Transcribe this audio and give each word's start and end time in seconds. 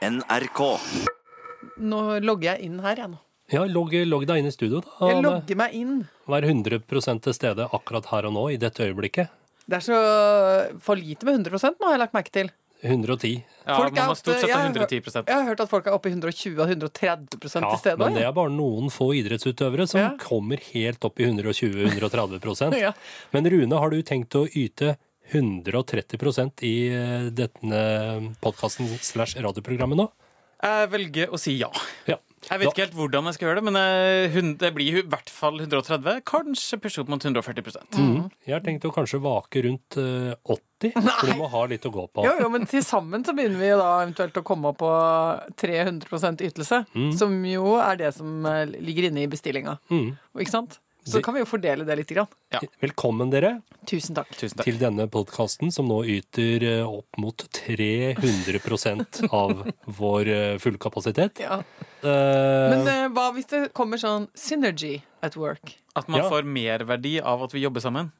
NRK. 0.00 0.60
Nå 1.84 1.98
logger 2.24 2.54
jeg 2.54 2.64
inn 2.70 2.78
her, 2.80 2.96
jeg 3.02 3.10
nå. 3.12 3.18
Ja, 3.50 3.64
logg, 3.68 3.92
logg 4.08 4.24
deg 4.30 4.40
inn 4.40 4.48
i 4.48 4.52
studio, 4.54 4.80
da. 4.84 5.10
Jeg 5.10 5.24
logger 5.26 5.58
meg 5.58 5.74
inn. 5.76 5.96
Vær 6.30 6.46
100 6.46 6.78
til 7.26 7.34
stede 7.36 7.66
akkurat 7.74 8.06
her 8.12 8.28
og 8.30 8.32
nå, 8.36 8.46
i 8.54 8.56
dette 8.62 8.86
øyeblikket. 8.86 9.28
Det 9.70 9.76
er 9.80 9.84
så 9.84 9.98
for 10.82 10.96
lite 10.96 11.26
med 11.28 11.42
100 11.44 11.74
nå, 11.76 11.84
har 11.90 11.96
jeg 11.98 12.02
lagt 12.06 12.16
merke 12.16 12.32
til. 12.32 12.48
110. 12.80 13.42
Ja, 13.66 13.74
Folk 13.76 13.92
man 13.92 14.00
har 14.00 14.08
må 14.08 14.14
stort 14.16 14.38
sett 14.40 14.48
jeg 14.48 14.56
ha 14.56 14.62
har 14.62 14.70
110% 14.72 15.26
Jeg 15.28 15.36
har 15.36 15.44
hørt 15.50 15.60
at 15.60 15.68
folk 15.68 15.84
er 15.90 15.92
oppe 15.92 16.08
i 16.08 16.14
120 16.14 16.54
og 16.64 16.70
130 16.70 17.26
Ja, 17.60 17.60
til 17.74 17.78
stede. 17.82 17.98
men 18.00 18.14
det 18.16 18.22
er 18.24 18.32
bare 18.32 18.48
noen 18.54 18.88
få 18.88 19.10
idrettsutøvere 19.18 19.84
som 19.86 20.00
Ja. 20.00 20.06
kommer 20.16 20.56
helt 20.72 21.04
opp 21.04 21.20
i 21.20 21.26
120-130 21.28 22.78
Ja. 22.80 22.94
Men 23.36 23.50
Rune, 23.52 23.76
har 23.76 23.90
du 23.92 24.00
tenkt 24.00 24.32
å 24.32 24.46
yte 24.48 24.96
130% 25.30 26.64
i 26.66 26.74
eh, 26.94 27.28
denne 27.34 27.82
podkasten 28.42 28.90
slash 28.98 29.38
radioprogrammet 29.40 30.00
nå? 30.00 30.10
Jeg 30.60 30.90
velger 30.92 31.32
å 31.32 31.38
si 31.40 31.56
ja. 31.60 31.70
Ja. 32.08 32.18
Jeg 32.48 32.60
vet 32.62 32.70
ikke 32.70 32.84
helt 32.86 32.94
hvordan 32.96 33.26
jeg 33.28 33.36
skal 33.36 33.46
gjøre 33.46 33.60
det, 33.60 33.64
men 33.68 33.76
eh, 33.76 34.36
det 34.60 34.70
blir 34.76 34.98
i 35.02 35.04
hvert 35.04 35.28
fall 35.32 35.60
130. 35.60 36.22
Kanskje 36.28 36.78
pushe 36.80 37.02
opp 37.02 37.12
mot 37.12 37.24
140 37.24 37.60
Mm. 38.00 38.30
Jeg 38.46 38.54
har 38.54 38.62
tenkt 38.64 38.84
å 38.88 38.92
kanskje 38.94 39.20
vake 39.22 39.62
rundt 39.66 39.96
eh, 40.00 40.32
80, 40.48 40.94
for 40.96 41.28
du 41.28 41.38
må 41.38 41.48
ha 41.52 41.62
litt 41.68 41.84
å 41.84 41.92
gå 41.92 42.06
på. 42.08 42.24
Jo, 42.24 42.32
jo, 42.40 42.48
men 42.52 42.64
til 42.70 42.82
sammen 42.84 43.24
så 43.26 43.34
begynner 43.36 43.60
vi 43.60 43.70
da 43.76 43.88
eventuelt 44.00 44.40
å 44.40 44.44
komme 44.46 44.72
opp 44.72 44.80
på 44.80 44.92
300 45.60 46.46
ytelse. 46.48 46.84
Mm. 46.96 47.10
Som 47.20 47.36
jo 47.48 47.74
er 47.80 48.00
det 48.00 48.14
som 48.16 48.46
eh, 48.48 48.64
ligger 48.80 49.10
inne 49.10 49.26
i 49.26 49.30
bestillinga. 49.30 49.76
Mm. 49.92 50.14
Ikke 50.40 50.54
sant? 50.54 50.80
Så 51.04 51.22
kan 51.22 51.34
vi 51.34 51.40
jo 51.40 51.46
fordele 51.48 51.84
det 51.88 51.96
litt. 51.96 52.10
Grann. 52.10 52.28
Velkommen 52.82 53.30
dere 53.32 53.60
Tusen 53.88 54.14
takk. 54.14 54.28
Tusen 54.36 54.58
takk. 54.58 54.66
til 54.66 54.78
denne 54.80 55.06
podkasten 55.10 55.72
som 55.72 55.88
nå 55.88 56.02
yter 56.04 56.64
eh, 56.66 56.84
opp 56.84 57.16
mot 57.22 57.44
300% 57.56 59.22
av 59.30 59.64
vår 60.00 60.30
fulle 60.30 60.58
fullkapasitet. 60.62 61.40
Ja. 61.42 61.62
Uh, 62.04 62.70
Men 62.72 62.86
uh, 62.86 63.06
hva 63.14 63.30
hvis 63.36 63.48
det 63.50 63.62
kommer 63.76 64.00
sånn 64.00 64.28
synergy 64.36 65.00
at 65.24 65.36
work? 65.40 65.76
At 65.96 66.08
man 66.08 66.22
Ja. 66.22 66.28
får 66.30 66.46
merverdi 66.46 67.18
av 67.20 67.42
at 67.44 67.54
vi 67.56 67.64
jobber 67.64 67.80
sammen. 67.80 68.12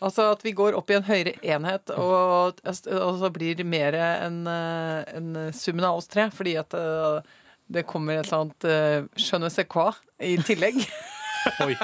Altså 0.00 0.30
at 0.32 0.44
vi 0.44 0.52
går 0.56 0.76
opp 0.78 0.90
i 0.90 0.96
en 0.96 1.04
høyere 1.04 1.34
enhet, 1.44 1.90
og, 1.92 2.60
og 2.64 3.18
så 3.20 3.28
blir 3.34 3.58
det 3.58 3.66
mer 3.68 3.96
enn 3.98 4.46
en 4.48 5.52
summen 5.52 5.84
av 5.84 5.98
oss 6.00 6.08
tre. 6.08 6.30
Fordi 6.32 6.56
at 6.60 6.72
uh, 6.76 7.20
det 7.68 7.84
kommer 7.88 8.20
et 8.20 8.28
eller 8.28 8.46
annet 8.46 8.64
uh, 8.64 9.08
je 9.16 9.40
ne 9.40 9.50
sais 9.52 9.68
quoi 9.68 9.92
i 10.20 10.36
tillegg. 10.40 10.80
Oi. 11.64 11.76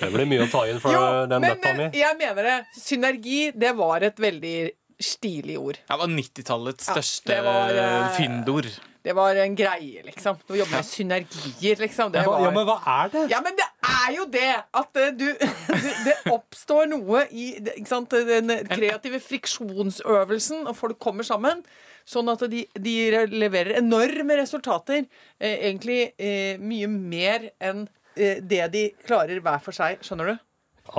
Det 0.00 0.10
blir 0.10 0.26
mye 0.26 0.44
å 0.46 0.50
ta 0.50 0.64
inn 0.70 0.80
for 0.82 0.94
Jo, 0.94 1.02
den 1.30 1.42
men 1.44 1.54
nøtta 1.54 1.72
mi. 1.78 1.88
jeg 1.98 2.16
mener 2.18 2.42
det. 2.48 2.56
Synergi, 2.80 3.40
det 3.54 3.72
var 3.78 4.02
et 4.08 4.18
veldig 4.20 4.54
stilig 5.00 5.58
ord. 5.60 5.80
Det 5.88 5.98
var 6.02 6.12
90-tallets 6.12 6.88
Ja, 6.88 6.94
største 6.96 7.32
det 7.32 7.42
var, 7.46 7.74
uh, 7.76 8.14
fyndord. 8.16 8.70
Det 9.02 9.14
var 9.16 9.34
en 9.40 9.54
greie, 9.56 10.02
liksom. 10.04 10.36
Du 10.46 10.54
jobber 10.58 10.76
med 10.76 10.84
synergier, 10.84 11.78
liksom. 11.80 12.12
Det 12.12 12.20
Ja, 12.20 12.50
men 12.52 12.66
hva 12.68 12.76
er 12.84 13.12
det? 13.14 13.22
Ja, 13.32 13.40
men 13.40 13.56
det 13.56 13.64
er 13.80 14.10
jo 14.12 14.26
det! 14.28 14.50
At 14.76 15.00
eh, 15.00 15.12
du, 15.16 15.24
du 15.84 15.88
Det 16.04 16.16
oppstår 16.34 16.90
noe 16.90 17.22
i 17.32 17.54
ikke 17.56 17.88
sant, 17.88 18.12
den 18.12 18.52
kreative 18.68 19.22
friksjonsøvelsen, 19.24 20.66
og 20.68 20.76
folk 20.76 21.00
kommer 21.00 21.24
sammen. 21.24 21.64
Sånn 22.08 22.28
at 22.32 22.44
de, 22.52 22.66
de 22.76 22.94
leverer 23.32 23.78
enorme 23.80 24.36
resultater. 24.40 25.06
Eh, 25.38 25.56
egentlig 25.70 26.12
eh, 26.20 26.60
mye 26.60 26.90
mer 26.90 27.48
enn 27.56 27.86
eh, 28.16 28.40
det 28.44 28.66
de 28.74 28.84
klarer 29.06 29.40
hver 29.40 29.64
for 29.64 29.76
seg. 29.76 30.04
Skjønner 30.04 30.34
du? 30.34 30.46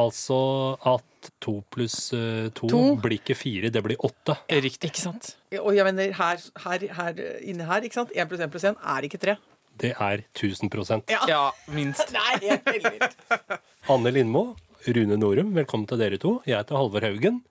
Altså 0.01 0.41
at 0.87 1.05
to 1.43 1.59
pluss 1.73 2.13
eh, 2.17 2.49
to, 2.57 2.67
To. 2.71 2.81
blir 3.01 3.19
ikke 3.19 3.35
fire, 3.37 3.69
det 3.73 3.83
blir 3.85 3.99
åtte. 4.05 4.35
Riktig. 4.49 4.89
Ikke 4.91 5.03
sant? 5.03 5.35
Og 5.61 5.73
jeg 5.75 5.85
mener, 5.87 6.13
her, 6.17 6.41
her, 6.65 6.85
her 6.97 7.21
inne 7.41 7.67
her, 7.69 7.85
ikke 7.87 7.99
sant? 8.01 8.13
1 8.15 8.29
pluss 8.31 8.41
1 8.45 8.51
pluss 8.53 8.67
1 8.71 8.79
er 8.95 9.07
ikke 9.09 9.21
3. 9.21 9.37
Det 9.81 9.93
er 9.95 10.23
1000 10.35 11.03
Ja, 11.09 11.21
Ja, 11.27 11.51
minst. 11.67 12.11
Vilt. 12.41 13.15
Anne 13.89 14.11
Lindmo, 14.11 14.55
Rune 14.87 15.17
Norum, 15.17 15.53
velkommen 15.55 15.87
til 15.87 15.97
dere 16.01 16.17
to. 16.21 16.41
Jeg 16.45 16.57
heter 16.57 16.75
Halvor 16.77 17.01
Haugen. 17.05 17.41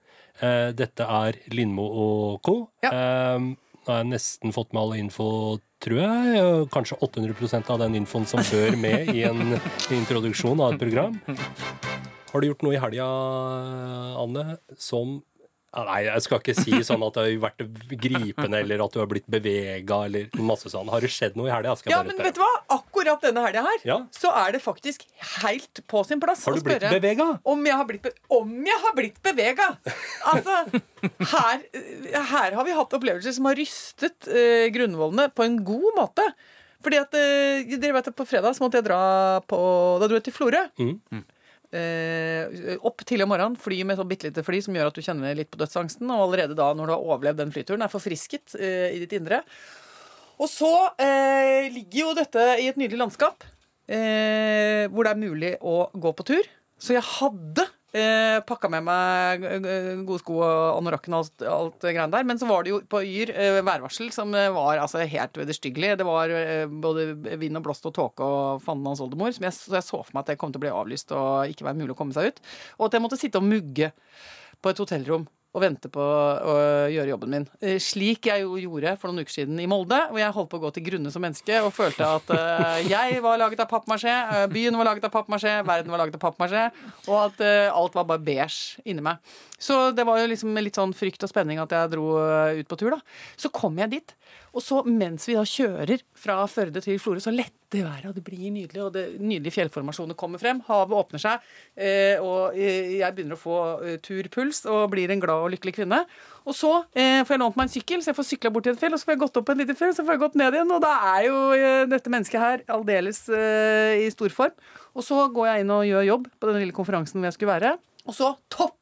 Eh, 0.41 0.71
dette 0.71 1.03
er 1.03 1.37
Lindmo 1.51 1.87
og 1.87 2.41
co. 2.41 2.55
Ja. 2.83 2.91
Eh, 2.91 3.39
nå 3.81 3.89
har 3.89 4.03
jeg 4.03 4.11
nesten 4.13 4.53
fått 4.53 4.73
med 4.73 4.81
all 4.83 4.93
info, 4.99 5.59
tror 5.81 5.97
jeg. 6.03 6.67
Kanskje 6.71 6.99
800% 7.01 7.71
av 7.73 7.79
den 7.81 7.97
infoen 8.03 8.27
som 8.29 8.43
bør 8.45 8.77
med 8.77 9.09
i 9.15 9.23
en 9.25 9.57
introduksjon 10.01 10.61
av 10.61 10.75
et 10.75 10.85
program. 10.85 11.17
Har 12.31 12.41
du 12.41 12.47
gjort 12.51 12.63
noe 12.63 12.77
i 12.77 12.79
helga, 12.81 13.09
Anne, 14.21 14.57
som 14.79 15.19
Nei, 15.71 16.01
jeg 16.03 16.19
skal 16.25 16.41
ikke 16.41 16.51
si 16.57 16.73
sånn 16.83 16.99
at 17.05 17.15
det 17.15 17.21
har 17.23 17.35
vært 17.45 17.61
gripende, 17.95 18.57
eller 18.59 18.81
at 18.83 18.91
du 18.91 18.97
har 18.99 19.05
blitt 19.07 19.27
bevega, 19.31 20.01
eller 20.09 20.25
masse 20.43 20.67
sånn. 20.67 20.89
Har 20.91 20.99
det 20.99 21.07
skjedd 21.15 21.37
noe 21.39 21.47
i 21.47 21.53
helga? 21.53 21.77
Ja, 21.87 22.01
men 22.03 22.17
vet 22.19 22.35
du 22.35 22.41
hva? 22.43 22.49
Akkurat 22.75 23.23
denne 23.23 23.39
helga 23.45 23.63
her, 23.63 23.77
Ja. 23.87 23.95
så 24.11 24.33
er 24.35 24.51
det 24.51 24.59
faktisk 24.65 25.05
helt 25.39 25.79
på 25.87 26.03
sin 26.05 26.19
plass 26.19 26.43
Har 26.43 26.51
å 26.51 26.59
du 26.59 26.65
blitt 26.67 26.81
spørre 26.83 26.99
bevega? 26.99 27.39
om 27.47 27.63
jeg 27.63 27.71
har 27.79 27.87
blitt, 27.87 28.01
be 28.03 28.11
om 28.35 28.51
jeg 28.67 28.79
har 28.83 28.97
blitt 28.99 29.21
bevega. 29.23 29.69
Altså, 30.33 30.57
her, 31.31 31.63
her 32.35 32.51
har 32.59 32.67
vi 32.67 32.75
hatt 32.75 32.91
opplevelser 32.99 33.31
som 33.39 33.47
har 33.47 33.55
rystet 33.55 34.27
eh, 34.27 34.67
grunnvollene 34.75 35.29
på 35.31 35.47
en 35.47 35.55
god 35.63 35.95
måte. 35.95 36.27
Fordi 36.83 36.99
at, 36.99 37.15
eh, 37.15 37.77
dere 37.77 37.93
vet 37.95 38.07
at 38.11 38.15
På 38.17 38.25
fredag 38.27 38.57
så 38.57 38.65
måtte 38.65 38.79
jeg 38.81 38.87
dra 38.89 39.39
på 39.47 39.57
Da 40.01 40.07
dro 40.09 40.17
jeg 40.19 40.23
til 40.27 40.33
Florø. 40.35 40.65
Mm. 40.81 41.23
Eh, 41.71 42.75
opp 42.83 43.05
tidlig 43.07 43.23
om 43.23 43.31
morgenen, 43.31 43.55
fly 43.55 43.77
med 43.87 43.95
sånn 43.99 44.09
bitte 44.09 44.27
lite 44.27 44.43
fly 44.43 44.59
som 44.65 44.75
gjør 44.75 44.89
at 44.89 44.97
du 44.97 45.05
kjenner 45.05 45.37
litt 45.37 45.51
på 45.53 45.59
dødsangsten. 45.61 46.09
Og 46.11 46.25
allerede 46.25 46.57
da, 46.57 46.71
når 46.75 46.89
du 46.89 46.95
har 46.95 47.05
overlevd 47.05 47.39
den 47.43 47.53
flyturen, 47.55 47.85
er 47.85 47.93
forfrisket 47.93 48.57
eh, 48.59 48.89
i 48.97 49.01
ditt 49.03 49.15
indre. 49.15 49.43
Og 50.41 50.49
så 50.51 50.71
eh, 50.99 51.69
ligger 51.71 51.99
jo 52.01 52.15
dette 52.17 52.47
i 52.59 52.67
et 52.71 52.79
nydelig 52.79 52.99
landskap, 53.03 53.45
eh, 53.87 54.87
hvor 54.91 55.05
det 55.05 55.13
er 55.13 55.21
mulig 55.21 55.53
å 55.61 55.85
gå 55.93 56.13
på 56.17 56.27
tur. 56.33 56.49
Så 56.81 56.97
jeg 56.97 57.05
hadde 57.05 57.67
eh, 57.97 58.37
pakka 58.47 58.69
med 58.71 58.85
meg 58.87 59.45
gode 60.07 60.19
sko 60.21 60.37
og 60.41 60.77
anorakken 60.77 61.15
og 61.15 61.25
alt, 61.25 61.45
alt 61.47 61.85
greiene 61.85 62.11
der. 62.13 62.27
Men 62.27 62.39
så 62.41 62.47
var 62.49 62.63
det 62.63 62.73
jo 62.73 62.79
på 62.91 63.03
Yr 63.05 63.33
eh, 63.33 63.59
værvarsel 63.65 64.11
som 64.15 64.33
eh, 64.37 64.51
var 64.53 64.81
altså 64.83 65.03
helt 65.03 65.41
vederstyggelig. 65.41 65.97
Det 66.01 66.07
var 66.07 66.33
eh, 66.35 66.65
både 66.71 67.09
vind 67.41 67.59
og 67.59 67.67
blåst 67.67 67.87
og 67.89 67.95
tåke 67.97 68.25
og 68.25 68.63
fanden 68.65 68.91
hans 68.91 69.03
oldemor. 69.03 69.33
Som 69.35 69.47
jeg, 69.47 69.57
så 69.57 69.77
jeg 69.77 69.87
så 69.87 69.99
for 70.01 70.15
meg 70.15 70.23
at 70.23 70.33
det 70.33 70.39
kom 70.41 70.53
til 70.53 70.61
å 70.61 70.65
bli 70.65 70.73
avlyst 70.75 71.15
og 71.17 71.51
ikke 71.51 71.67
være 71.67 71.81
mulig 71.81 71.95
å 71.95 71.99
komme 71.99 72.15
seg 72.15 72.31
ut. 72.31 72.41
Og 72.79 72.87
at 72.87 72.97
jeg 72.97 73.05
måtte 73.05 73.19
sitte 73.21 73.41
og 73.41 73.47
mugge 73.49 73.91
på 74.61 74.71
et 74.71 74.81
hotellrom 74.81 75.27
og 75.51 75.63
vente 75.65 75.89
på 75.91 75.99
å 76.01 76.53
gjøre 76.91 77.11
jobben 77.11 77.33
min. 77.33 77.45
Eh, 77.59 77.75
Slik 77.83 78.29
jeg 78.29 78.45
jo 78.45 78.55
gjorde 78.61 78.93
for 79.01 79.11
noen 79.11 79.25
uker 79.25 79.35
siden 79.35 79.59
i 79.59 79.67
Molde, 79.69 79.97
hvor 80.07 80.21
jeg 80.21 80.35
holdt 80.37 80.51
på 80.53 80.59
å 80.61 80.63
gå 80.63 80.71
til 80.77 80.85
grunne 80.85 81.11
som 81.11 81.23
menneske 81.23 81.59
og 81.59 81.73
følte 81.75 82.07
at 82.07 82.31
eh, 82.37 82.87
jeg 82.87 83.19
var 83.23 83.39
laget 83.41 83.63
av 83.65 83.71
pappmasjé, 83.71 84.13
eh, 84.37 84.47
byen 84.51 84.79
var 84.79 84.87
laget 84.93 85.09
av 85.09 85.13
pappmasjé, 85.15 85.57
verden 85.67 85.91
var 85.91 86.05
laget 86.05 86.15
av 86.15 86.23
pappmasjé, 86.23 86.69
og 87.09 87.17
at 87.25 87.43
alt 87.75 87.97
var 87.99 88.07
bare 88.07 88.23
beige 88.23 88.79
inni 88.87 89.03
meg. 89.03 89.19
Så 89.61 89.91
det 89.93 90.05
var 90.07 90.17
jo 90.17 90.29
liksom 90.31 90.57
litt 90.57 90.77
sånn 90.79 90.93
frykt 90.97 91.21
og 91.21 91.29
spenning 91.29 91.61
at 91.61 91.73
jeg 91.75 91.91
dro 91.93 92.15
eh, 92.17 92.61
ut 92.61 92.69
på 92.69 92.77
tur, 92.81 92.95
da. 92.95 92.97
Så 93.37 93.51
kom 93.53 93.77
jeg 93.77 93.93
dit, 93.93 94.13
og 94.57 94.63
så 94.65 94.81
mens 94.87 95.27
vi 95.29 95.37
da 95.37 95.43
kjører 95.47 96.01
fra 96.17 96.39
Førde 96.49 96.81
til 96.83 96.97
Florø, 96.99 97.21
så 97.21 97.33
letter 97.33 97.85
været, 97.85 98.07
og 98.09 98.17
det 98.17 98.23
blir 98.25 98.49
nydelig, 98.51 98.81
og 98.83 98.89
det 98.95 99.05
nydelige 99.21 99.53
fjellformasjoner 99.59 100.17
kommer 100.19 100.41
frem, 100.41 100.63
havet 100.65 100.97
åpner 100.97 101.21
seg, 101.21 101.45
eh, 101.77 102.17
og 102.19 102.57
eh, 102.57 102.97
jeg 102.97 103.15
begynner 103.15 103.37
å 103.37 103.39
få 103.39 103.59
turpuls 104.03 104.65
og 104.65 104.89
blir 104.95 105.13
en 105.13 105.21
glad 105.21 105.45
og 105.45 105.53
lykkelig 105.53 105.75
kvinne. 105.77 106.01
Og 106.41 106.57
så 106.57 106.73
får 106.89 107.35
jeg 107.35 107.39
lånt 107.39 107.57
meg 107.59 107.67
en 107.67 107.73
sykkel, 107.75 108.01
så 108.01 108.11
jeg 108.11 108.17
får 108.17 108.29
sykla 108.31 108.49
bort 108.51 108.65
til 108.65 108.73
et 108.73 108.81
fjell, 108.81 108.97
og 108.97 108.99
så 108.99 109.07
får 109.07 109.13
jeg 109.13 109.21
gått 109.21 109.39
opp 109.43 109.53
en 109.53 109.61
liten 109.61 109.77
fjell, 109.77 109.93
så 109.93 110.07
får 110.07 110.17
jeg 110.17 110.23
gått 110.25 110.41
ned 110.41 110.57
igjen, 110.57 110.73
og 110.73 110.81
da 110.81 110.95
er 111.11 111.27
jo 111.27 111.37
dette 111.93 112.11
mennesket 112.11 112.41
her 112.41 112.65
aldeles 112.73 113.21
i 113.29 114.09
stor 114.09 114.33
form. 114.33 114.57
Og 114.97 115.05
så 115.05 115.21
går 115.31 115.51
jeg 115.51 115.63
inn 115.63 115.77
og 115.77 115.85
gjør 115.85 116.09
jobb 116.09 116.29
på 116.41 116.49
den 116.49 116.63
lille 116.63 116.75
konferansen 116.75 117.21
hvor 117.21 117.29
jeg 117.29 117.37
skulle 117.37 117.53
være, 117.53 117.75
og 118.09 118.17
så 118.17 118.33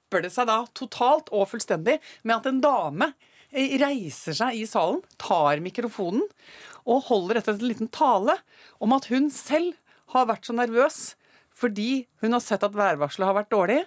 topper 0.09 0.25
det 0.25 0.31
seg 0.33 0.47
da 0.49 0.63
totalt 0.73 1.29
og 1.31 1.49
fullstendig 1.51 1.99
med 2.25 2.35
at 2.39 2.47
en 2.49 2.61
dame 2.63 3.11
eh, 3.53 3.77
reiser 3.77 4.33
seg 4.33 4.57
i 4.57 4.65
salen, 4.65 5.03
tar 5.21 5.61
mikrofonen 5.61 6.25
og 6.89 7.05
holder 7.09 7.37
etter 7.39 7.53
en 7.53 7.69
liten 7.69 7.91
tale 7.93 8.39
om 8.81 8.93
at 8.95 9.05
hun 9.11 9.29
selv 9.29 9.75
har 10.15 10.25
vært 10.25 10.49
så 10.49 10.55
nervøs 10.57 11.13
fordi 11.59 12.07
hun 12.23 12.33
har 12.33 12.41
sett 12.41 12.63
at 12.63 12.73
værvarselet 12.73 13.27
har 13.27 13.35
vært 13.35 13.51
dårlig. 13.51 13.79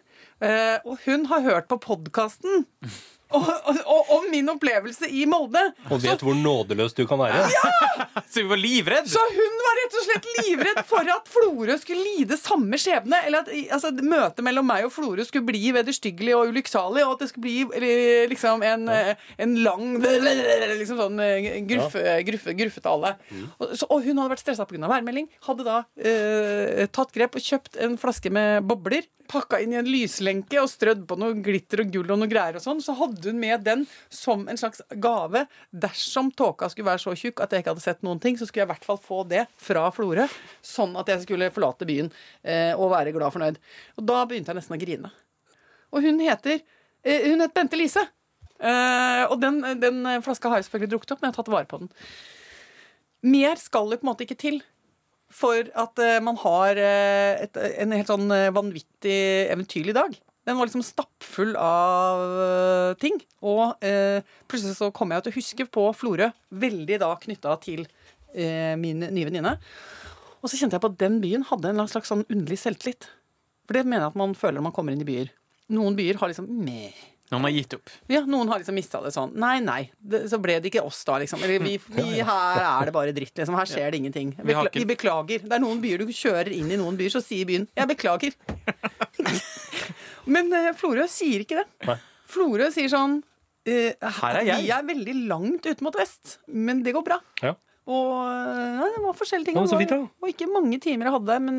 eh, 0.44 0.78
Og 0.84 1.00
hun 1.06 1.26
har 1.26 1.42
hørt 1.42 1.68
på 1.70 1.80
podkasten 1.80 2.66
og, 3.36 3.48
og, 3.70 3.80
og, 3.82 4.12
om 4.18 4.28
min 4.32 4.48
opplevelse 4.52 5.08
i 5.10 5.24
Molde. 5.30 5.64
Og 5.90 6.02
vet 6.02 6.22
hvor 6.24 6.36
nådeløs 6.38 6.96
du 6.98 7.04
kan 7.10 7.20
være. 7.22 7.46
Ja! 7.52 7.70
Så 8.32 8.42
vi 8.42 8.48
var 8.48 8.60
livredd. 8.60 9.08
Så 9.12 9.20
hun 9.34 9.58
var 9.66 9.78
rett 9.78 9.96
og 9.98 10.04
slett 10.06 10.28
livredd 10.40 10.80
for 10.88 11.08
at 11.14 11.28
Florø 11.30 11.76
skulle 11.80 12.04
lide 12.16 12.38
samme 12.40 12.78
skjebne. 12.80 13.22
Eller 13.26 13.44
at 13.44 13.50
altså, 13.76 13.92
møtet 14.02 14.42
mellom 14.44 14.66
meg 14.68 14.86
og 14.88 14.94
Florø 14.94 15.26
skulle 15.28 15.48
bli 15.48 15.72
vederstyggelig 15.76 16.34
og 16.36 16.52
ulykksalig, 16.52 17.04
og 17.06 17.16
at 17.16 17.24
det 17.24 17.30
skulle 17.32 17.68
bli 17.76 18.28
liksom 18.32 18.64
en, 18.66 18.88
ja. 18.88 19.16
en 19.42 19.56
lang 19.64 19.96
liksom 20.02 21.00
sånn 21.00 21.20
gruffe, 21.68 22.02
ja. 22.04 22.18
gruffe, 22.26 22.56
gruffetale. 22.58 23.14
Og, 23.58 23.74
så, 23.76 23.88
og 23.88 24.04
hun 24.06 24.18
hadde 24.18 24.34
vært 24.34 24.44
stressa 24.44 24.66
pga. 24.68 24.88
værmelding. 24.90 25.28
Hadde 25.46 25.66
da 25.66 25.82
eh, 25.96 26.86
tatt 26.92 27.12
grep 27.14 27.38
og 27.38 27.44
kjøpt 27.44 27.78
en 27.82 27.98
flaske 28.00 28.32
med 28.32 28.66
bobler. 28.68 29.06
Pakka 29.32 29.60
inn 29.62 29.72
i 29.72 29.78
en 29.78 29.88
lyslenke 29.88 30.58
og 30.60 30.68
strødd 30.70 31.06
på 31.08 31.16
noe 31.20 31.36
glitter 31.44 31.84
og 31.84 31.92
gull 31.94 32.10
og 32.12 32.20
noe 32.20 32.30
greier 32.30 32.58
og 32.58 32.64
sånn. 32.64 32.82
Så 32.84 32.96
hadde 32.98 33.21
hun 33.30 33.40
med 33.40 33.64
den 33.66 33.84
som 34.12 34.44
en 34.48 34.58
slags 34.58 34.82
gave. 35.02 35.44
Dersom 35.70 36.30
tåka 36.36 36.68
skulle 36.72 36.90
være 36.90 37.02
så 37.04 37.14
tjukk 37.18 37.42
at 37.44 37.52
jeg 37.52 37.64
ikke 37.64 37.74
hadde 37.74 37.84
sett 37.84 38.02
noen 38.06 38.20
ting, 38.22 38.38
så 38.38 38.48
skulle 38.48 38.64
jeg 38.64 38.70
i 38.70 38.72
hvert 38.74 38.88
fall 38.88 39.00
få 39.02 39.22
det 39.30 39.44
fra 39.60 39.84
Florø, 39.94 40.26
sånn 40.64 40.96
at 41.00 41.12
jeg 41.12 41.24
skulle 41.26 41.52
forlate 41.54 41.88
byen 41.88 42.10
eh, 42.42 42.72
og 42.72 42.92
være 42.94 43.14
glad 43.14 43.28
og 43.30 43.36
fornøyd. 43.36 43.60
Og 44.00 44.08
da 44.10 44.24
begynte 44.28 44.52
jeg 44.52 44.60
nesten 44.60 44.76
å 44.76 44.82
grine. 44.82 45.12
Og 45.92 46.04
hun 46.06 46.20
heter 46.24 46.58
eh, 46.58 47.30
Hun 47.30 47.44
het 47.44 47.54
Bente 47.54 47.78
Lise. 47.78 48.04
Eh, 48.62 49.24
og 49.26 49.38
den, 49.42 49.62
den 49.82 50.04
flaska 50.22 50.50
har 50.50 50.60
jeg 50.60 50.70
selvfølgelig 50.70 50.94
drukket 50.94 51.16
opp, 51.16 51.22
men 51.22 51.30
jeg 51.30 51.36
har 51.36 51.42
tatt 51.42 51.54
vare 51.54 51.70
på 51.70 51.82
den. 51.82 51.90
Mer 53.22 53.58
skal 53.60 53.90
det 53.90 54.00
på 54.00 54.06
en 54.06 54.12
måte 54.12 54.26
ikke 54.26 54.40
til 54.40 54.62
for 55.32 55.68
at 55.78 56.02
eh, 56.02 56.20
man 56.24 56.38
har 56.42 56.78
eh, 56.80 57.46
et, 57.46 57.56
en 57.56 57.94
helt 57.96 58.10
sånn 58.10 58.28
eh, 58.34 58.52
vanvittig 58.54 59.18
eventyrlig 59.52 59.96
dag. 59.96 60.16
Den 60.44 60.58
var 60.58 60.66
liksom 60.66 60.82
stappfull 60.82 61.54
av 61.56 62.22
eh, 62.42 62.94
ting. 63.02 63.20
Og 63.46 63.84
eh, 63.84 64.24
plutselig 64.50 64.74
så 64.78 64.90
kom 64.94 65.14
jeg 65.14 65.26
til 65.26 65.32
å 65.34 65.38
huske 65.38 65.66
på 65.78 65.86
Florø, 65.94 66.32
veldig 66.50 66.98
da 67.02 67.12
knytta 67.22 67.54
til 67.62 67.84
eh, 68.34 68.74
min 68.80 69.04
nye 69.06 69.28
venninne. 69.28 69.54
Og 70.42 70.50
så 70.50 70.58
kjente 70.58 70.74
jeg 70.74 70.82
på 70.82 70.90
at 70.90 70.98
den 70.98 71.20
byen 71.22 71.46
hadde 71.46 71.70
en 71.70 71.86
slags 71.90 72.10
sånn 72.10 72.26
underlig 72.26 72.58
selvtillit. 72.58 73.06
For 73.68 73.78
det 73.78 73.86
mener 73.86 74.08
jeg 74.08 74.14
at 74.14 74.18
man 74.18 74.34
føler 74.34 74.58
når 74.58 74.68
man 74.70 74.74
kommer 74.74 74.96
inn 74.96 75.04
i 75.04 75.08
byer. 75.08 75.30
Noen 75.72 75.94
byer 75.96 76.18
har 76.18 76.32
liksom 76.32 76.50
meh. 76.66 76.98
Noen 77.32 77.46
har 77.46 77.54
gitt 77.54 77.74
opp. 77.78 77.92
Ja, 78.12 78.20
noen 78.28 78.50
har 78.52 78.60
liksom 78.60 78.76
mista 78.76 78.98
det 79.00 79.14
sånn. 79.14 79.30
Nei, 79.40 79.54
nei. 79.64 79.86
Det, 79.96 80.26
så 80.28 80.36
ble 80.42 80.58
det 80.60 80.68
ikke 80.68 80.82
oss 80.84 80.98
da, 81.08 81.16
liksom. 81.22 81.40
Eller 81.46 81.62
vi, 81.64 81.78
vi, 81.94 82.08
her 82.28 82.60
er 82.66 82.90
det 82.90 82.92
bare 82.98 83.14
dritt, 83.16 83.32
liksom. 83.38 83.56
Her 83.56 83.70
skjer 83.70 83.94
det 83.94 84.02
ingenting. 84.02 84.34
Bekla 84.42 84.68
vi 84.74 84.84
beklager. 84.90 85.46
Det 85.46 85.56
er 85.56 85.62
noen 85.62 85.80
byer 85.80 86.02
du 86.02 86.12
kjører 86.12 86.52
inn 86.52 86.68
i 86.74 86.80
noen 86.80 86.98
byer, 86.98 87.14
så 87.14 87.24
sier 87.24 87.48
byen 87.48 87.70
'jeg 87.70 87.92
beklager'. 87.94 88.36
Men 90.30 90.52
uh, 90.54 90.70
Florø 90.78 91.08
sier 91.10 91.44
ikke 91.44 91.62
det. 91.62 91.66
Nei. 91.88 91.98
Florø 92.32 92.70
sier 92.72 92.90
sånn 92.92 93.18
uh, 93.20 94.10
Her 94.20 94.40
er 94.40 94.48
jeg. 94.48 94.64
Vi 94.64 94.72
er 94.76 94.88
veldig 94.88 95.18
langt 95.30 95.66
ute 95.66 95.84
mot 95.84 95.98
vest, 95.98 96.38
men 96.46 96.84
det 96.86 96.94
går 96.96 97.06
bra. 97.06 97.20
Ja. 97.42 97.56
Og 97.90 98.10
ja, 98.14 98.86
det 98.94 99.00
var 99.02 99.16
forskjellige 99.18 99.50
ting. 99.50 99.58
Det 99.58 99.74
var, 99.74 99.86
da. 99.90 99.98
og 100.22 100.30
ikke 100.30 100.46
mange 100.46 100.78
timer 100.82 101.08
jeg 101.08 101.16
hadde, 101.16 101.38
men, 101.42 101.56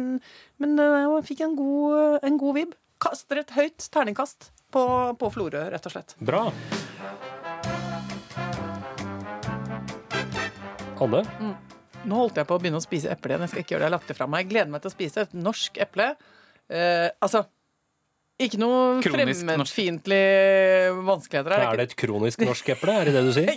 men 0.63 0.77
eh, 0.79 0.99
jeg 1.03 1.25
fikk 1.27 1.43
en 1.43 1.57
god, 1.57 2.23
en 2.23 2.37
god 2.39 2.55
vib. 2.59 2.77
Kaster 3.03 3.41
et 3.41 3.51
høyt 3.51 3.89
terningkast 3.91 4.53
på, 4.71 4.83
på 5.19 5.31
Florø, 5.35 5.65
rett 5.73 5.89
og 5.89 5.95
slett. 5.95 6.15
Bra. 6.23 6.45
Anne, 11.03 11.19
Nå 12.07 12.19
holdt 12.19 12.39
jeg 12.39 12.47
på 12.47 12.55
å 12.55 12.61
begynne 12.61 12.79
å 12.79 12.83
spise 12.83 13.11
eple 13.11 13.33
igjen. 13.33 13.43
Jeg 13.43 13.51
skal 13.51 13.63
ikke 13.65 13.75
gjøre 13.75 13.81
det. 13.81 13.87
Jeg 13.87 13.91
har 13.91 13.97
lagt 13.97 14.11
det 14.11 14.15
fra 14.15 14.27
meg. 14.31 14.45
Jeg 14.45 14.51
gleder 14.53 14.71
meg 14.71 14.83
til 14.83 14.91
å 14.91 14.95
spise 14.95 15.25
et 15.27 15.35
norsk 15.35 15.79
eple. 15.83 16.07
Eh, 16.71 17.09
altså 17.23 17.43
ikke 18.41 18.57
noe 18.57 19.01
fremmedfiendtlige 19.05 20.93
vanskeligheter 21.05 21.53
her. 21.53 21.65
er 21.67 21.77
det 21.77 21.85
et 21.91 21.95
kronisk 22.01 22.41
norsk 22.41 22.71
eple? 22.73 22.95
Er 22.97 23.05
det 23.05 23.13
det 23.13 23.21
du 23.27 23.33
sier? 23.35 23.51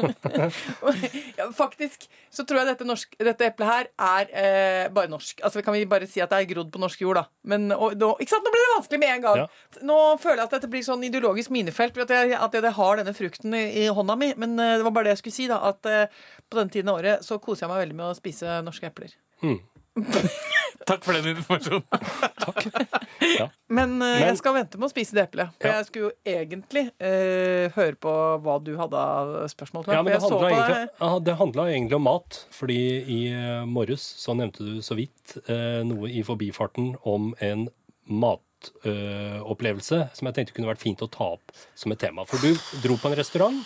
ja, 1.38 1.46
faktisk 1.54 2.08
så 2.34 2.42
tror 2.46 2.60
jeg 2.60 2.68
dette, 2.72 2.86
norsk, 2.88 3.14
dette 3.22 3.46
eplet 3.46 3.68
her 3.68 3.88
er 3.94 4.32
eh, 4.34 4.88
bare 4.90 5.10
norsk. 5.12 5.40
Altså 5.46 5.62
Kan 5.62 5.76
vi 5.76 5.84
bare 5.90 6.08
si 6.10 6.22
at 6.22 6.32
det 6.32 6.40
er 6.42 6.50
grodd 6.50 6.72
på 6.74 6.82
norsk 6.82 7.04
jord, 7.04 7.20
da. 7.20 7.24
Men 7.46 7.70
og, 7.76 7.94
nå, 7.98 8.12
ikke 8.18 8.34
sant? 8.34 8.46
nå 8.46 8.54
blir 8.54 8.66
det 8.66 8.74
vanskelig 8.74 9.02
med 9.04 9.14
en 9.14 9.24
gang. 9.28 9.42
Ja. 9.44 9.80
Nå 9.86 9.98
føler 10.22 10.42
jeg 10.42 10.48
at 10.48 10.56
dette 10.58 10.70
blir 10.72 10.86
sånn 10.86 11.06
ideologisk 11.06 11.54
minefelt 11.54 11.98
at 12.02 12.14
jeg, 12.16 12.34
at 12.36 12.58
jeg 12.58 12.76
har 12.80 13.00
denne 13.00 13.14
frukten 13.14 13.54
i, 13.54 13.64
i 13.84 13.86
hånda 13.86 14.18
mi. 14.18 14.32
Men 14.34 14.58
eh, 14.58 14.76
det 14.80 14.86
var 14.88 14.96
bare 14.98 15.10
det 15.10 15.16
jeg 15.18 15.24
skulle 15.24 15.38
si, 15.38 15.50
da. 15.50 15.62
At 15.70 15.86
eh, 15.86 16.06
på 16.50 16.58
denne 16.58 16.74
tiden 16.74 16.90
av 16.90 16.98
året 17.04 17.26
så 17.26 17.38
koser 17.38 17.68
jeg 17.68 17.74
meg 17.74 17.84
veldig 17.84 18.00
med 18.02 18.10
å 18.10 18.18
spise 18.18 18.58
norske 18.66 18.90
epler. 18.90 19.14
Takk 20.86 21.04
for 21.04 21.16
den 21.16 21.36
informasjonen. 21.36 21.82
Men, 23.68 23.94
eh, 23.94 23.98
Men- 23.98 24.22
jeg 24.22 24.38
skal 24.40 24.54
vente 24.56 24.78
med 24.78 24.88
å 24.88 24.92
spise 24.92 25.16
det 25.16 25.24
eplet. 25.28 25.52
For 25.60 25.68
Ja. 25.68 25.76
jeg 25.78 25.86
skulle 25.86 26.10
jo 26.10 26.14
egentlig 26.26 26.84
uh, 27.00 27.70
høre 27.76 27.96
på 27.96 28.14
hva 28.44 28.56
du 28.62 28.76
hadde 28.78 28.96
av 28.96 29.34
spørsmål. 29.52 29.86
Ja, 29.86 30.02
det 30.02 30.20
handla 30.20 30.50
egentlig, 30.50 31.20
det 31.20 31.74
egentlig 31.74 31.96
om 31.96 32.06
mat. 32.08 32.46
Fordi 32.50 32.80
i 33.06 33.20
uh, 33.34 33.66
morges 33.66 34.02
så 34.20 34.34
nevnte 34.36 34.64
du 34.66 34.80
så 34.84 34.96
vidt 34.98 35.36
eh, 35.48 35.82
noe 35.86 36.10
i 36.10 36.22
forbifarten 36.26 36.96
om 37.06 37.34
en 37.40 37.68
matopplevelse 38.10 40.00
som 40.16 40.26
jeg 40.26 40.34
tenkte 40.36 40.56
kunne 40.56 40.70
vært 40.70 40.82
fint 40.82 41.02
å 41.04 41.10
ta 41.10 41.32
opp 41.36 41.54
som 41.78 41.92
et 41.94 42.00
tema. 42.02 42.26
For 42.26 42.42
du 42.42 42.54
dro 42.82 42.96
på 43.00 43.10
en 43.10 43.18
restaurant. 43.18 43.62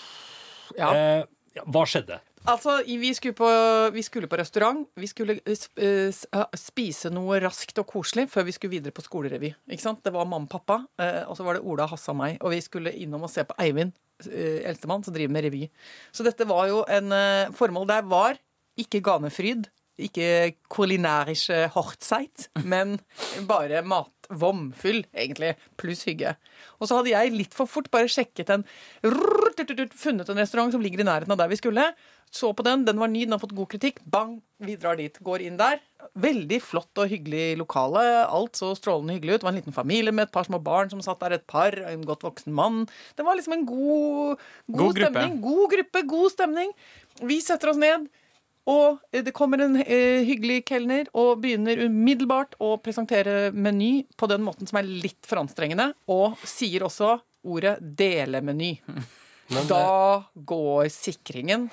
ja. 0.77 0.93
Eh, 0.95 1.25
ja, 1.55 1.63
hva 1.71 1.85
skjedde? 1.87 2.19
Altså, 2.45 2.83
vi 2.85 3.09
skulle, 3.17 3.33
på, 3.33 3.49
vi 3.95 4.03
skulle 4.05 4.29
på 4.29 4.37
restaurant. 4.37 4.85
Vi 5.01 5.09
skulle 5.09 5.39
eh, 5.49 5.63
eh, 5.81 6.57
spise 6.61 7.13
noe 7.13 7.39
raskt 7.41 7.79
og 7.81 7.89
koselig 7.89 8.27
før 8.33 8.45
vi 8.45 8.53
skulle 8.53 8.75
videre 8.77 8.93
på 8.93 9.05
skolerevy. 9.05 9.55
Ikke 9.73 9.85
sant? 9.85 10.03
Det 10.05 10.13
var 10.13 10.29
mamma 10.29 10.45
og 10.45 10.53
pappa, 10.53 10.83
eh, 11.01 11.23
og 11.25 11.39
så 11.39 11.47
var 11.47 11.57
det 11.57 11.65
Ola, 11.65 11.89
Hasse 11.89 12.13
og 12.13 12.19
meg. 12.21 12.37
Og 12.45 12.53
vi 12.53 12.61
skulle 12.65 12.93
innom 13.01 13.25
og 13.25 13.33
se 13.33 13.47
på 13.49 13.57
Eivind, 13.65 13.95
eldstemann, 14.25 15.03
som 15.05 15.17
driver 15.17 15.33
med 15.33 15.47
revy. 15.49 15.63
Så 16.15 16.25
dette 16.27 16.47
var 16.47 16.69
jo 16.71 16.85
en 16.87 17.11
Formål 17.57 17.89
der 17.91 18.05
var 18.07 18.39
ikke 18.79 19.01
ganefryd, 19.05 19.67
ikke 20.01 20.55
kulinærische 20.73 21.69
Hochzeit, 21.75 22.49
men 22.65 22.97
bare 23.49 23.85
matvomfyll, 23.87 25.05
egentlig, 25.15 25.55
pluss 25.81 26.05
hygge. 26.09 26.35
Og 26.81 26.89
så 26.89 26.99
hadde 26.99 27.13
jeg 27.15 27.35
litt 27.35 27.55
for 27.55 27.71
fort 27.71 27.91
bare 27.95 28.11
sjekket 28.11 28.51
en 28.55 28.67
Funnet 29.95 30.29
en 30.29 30.41
restaurant 30.41 30.73
som 30.75 30.83
ligger 30.83 31.03
i 31.03 31.07
nærheten 31.07 31.31
av 31.31 31.39
der 31.39 31.51
vi 31.53 31.59
skulle. 31.61 31.85
Så 32.35 32.51
på 32.57 32.65
den, 32.67 32.83
den 32.83 32.99
var 32.99 33.11
ny, 33.13 33.23
den 33.25 33.37
har 33.37 33.43
fått 33.43 33.55
god 33.55 33.69
kritikk. 33.71 34.01
Bang! 34.11 34.41
Vi 34.65 34.75
drar 34.81 34.99
dit. 34.99 35.15
Går 35.23 35.45
inn 35.45 35.59
der. 35.61 35.79
Veldig 36.19 36.59
flott 36.65 36.99
og 36.99 37.13
hyggelig 37.13 37.61
lokale. 37.61 38.03
Alt 38.25 38.59
så 38.59 38.73
strålende 38.75 39.15
hyggelig 39.15 39.37
ut. 39.37 39.39
Det 39.39 39.47
var 39.47 39.55
en 39.55 39.61
liten 39.61 39.77
familie 39.77 40.15
med 40.15 40.27
et 40.27 40.35
par 40.35 40.49
små 40.49 40.59
barn 40.59 40.91
som 40.91 41.03
satt 41.05 41.23
der. 41.23 41.37
Et 41.39 41.47
par, 41.47 41.77
en 41.93 42.03
godt 42.09 42.27
voksen 42.27 42.55
mann. 42.57 42.83
Det 43.15 43.27
var 43.27 43.39
liksom 43.39 43.55
en 43.55 43.65
god, 43.69 44.43
god, 44.67 44.81
God 44.81 44.99
stemning. 44.99 45.39
God 45.45 45.65
gruppe, 45.77 46.05
god 46.11 46.35
stemning. 46.35 46.75
Vi 47.23 47.39
setter 47.45 47.71
oss 47.71 47.79
ned. 47.79 48.11
Og 48.71 49.01
det 49.13 49.35
kommer 49.37 49.61
en 49.61 49.77
eh, 49.83 50.23
hyggelig 50.25 50.63
kelner 50.71 51.11
og 51.13 51.43
begynner 51.43 51.83
umiddelbart 51.85 52.57
å 52.65 52.75
presentere 52.81 53.51
meny 53.53 54.07
på 54.17 54.29
den 54.31 54.45
måten 54.47 54.69
som 54.71 54.81
er 54.81 54.89
litt 54.89 55.29
for 55.29 55.43
anstrengende, 55.43 55.91
og 56.09 56.41
sier 56.49 56.87
også 56.87 57.19
ordet 57.45 57.77
delemeny. 57.81 58.79
Men, 59.53 59.67
Da 59.69 60.25
går 60.33 60.89
sikringen. 60.89 61.67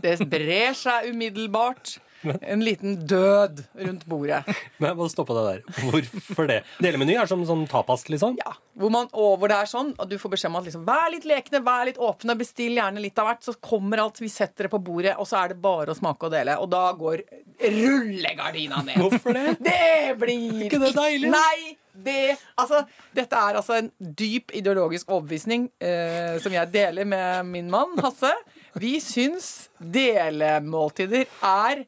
Det 0.00 0.16
brer 0.24 0.72
seg 0.78 1.10
umiddelbart. 1.12 1.98
En 2.22 2.64
liten 2.64 2.98
død 3.06 3.62
rundt 3.74 4.04
bordet. 4.10 4.42
Men 4.78 4.90
jeg 4.90 4.98
må 4.98 5.08
stoppe 5.12 5.36
deg 5.36 5.48
der. 5.48 5.84
Hvorfor 5.88 6.50
det? 6.50 6.58
Delemeny 6.84 7.16
er 7.20 7.30
som 7.30 7.42
sånn 7.48 7.66
tapas, 7.70 8.04
liksom? 8.12 8.36
Ja, 8.40 8.54
hvor, 8.76 8.92
man, 8.92 9.08
og 9.12 9.38
hvor 9.40 9.52
det 9.52 9.58
er 9.60 9.70
sånn 9.70 9.94
at 10.00 10.10
du 10.10 10.16
får 10.20 10.34
beskjed 10.34 10.52
om 10.52 10.60
at 10.60 10.68
liksom, 10.68 10.84
vær 10.88 11.08
litt 11.14 11.28
lekne, 11.28 11.62
vær 11.64 11.88
litt 11.88 12.00
åpne, 12.00 12.36
bestill 12.40 12.76
gjerne 12.78 13.02
litt 13.02 13.18
av 13.20 13.30
hvert, 13.30 13.44
så 13.46 13.56
kommer 13.56 14.04
alt, 14.04 14.20
vi 14.20 14.30
setter 14.32 14.68
det 14.68 14.74
på 14.74 14.82
bordet, 14.84 15.16
og 15.16 15.28
så 15.28 15.42
er 15.42 15.54
det 15.54 15.60
bare 15.64 15.94
å 15.94 15.98
smake 15.98 16.28
og 16.28 16.34
dele. 16.34 16.56
Og 16.60 16.70
da 16.72 16.86
går 16.96 17.24
rullegardina 17.60 18.82
ned. 18.86 19.00
Hvorfor 19.00 19.36
det? 19.36 19.58
Det 19.64 20.16
blir 20.20 20.66
ikke 20.68 20.82
det 20.82 20.94
deilig? 20.96 21.32
Nei! 21.34 21.76
Det, 22.00 22.36
altså, 22.56 22.84
dette 23.12 23.36
er 23.36 23.56
altså 23.58 23.74
en 23.76 23.90
dyp 23.98 24.54
ideologisk 24.56 25.10
overbevisning 25.10 25.66
eh, 25.82 26.38
som 26.40 26.54
jeg 26.54 26.70
deler 26.72 27.08
med 27.08 27.48
min 27.50 27.68
mann 27.72 27.98
Hasse. 28.00 28.30
Vi 28.78 28.94
syns 29.02 29.68
delemåltider 29.82 31.26
er 31.26 31.82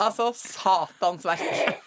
altså 0.00 0.30
satans 0.36 1.26
verk. 1.28 1.80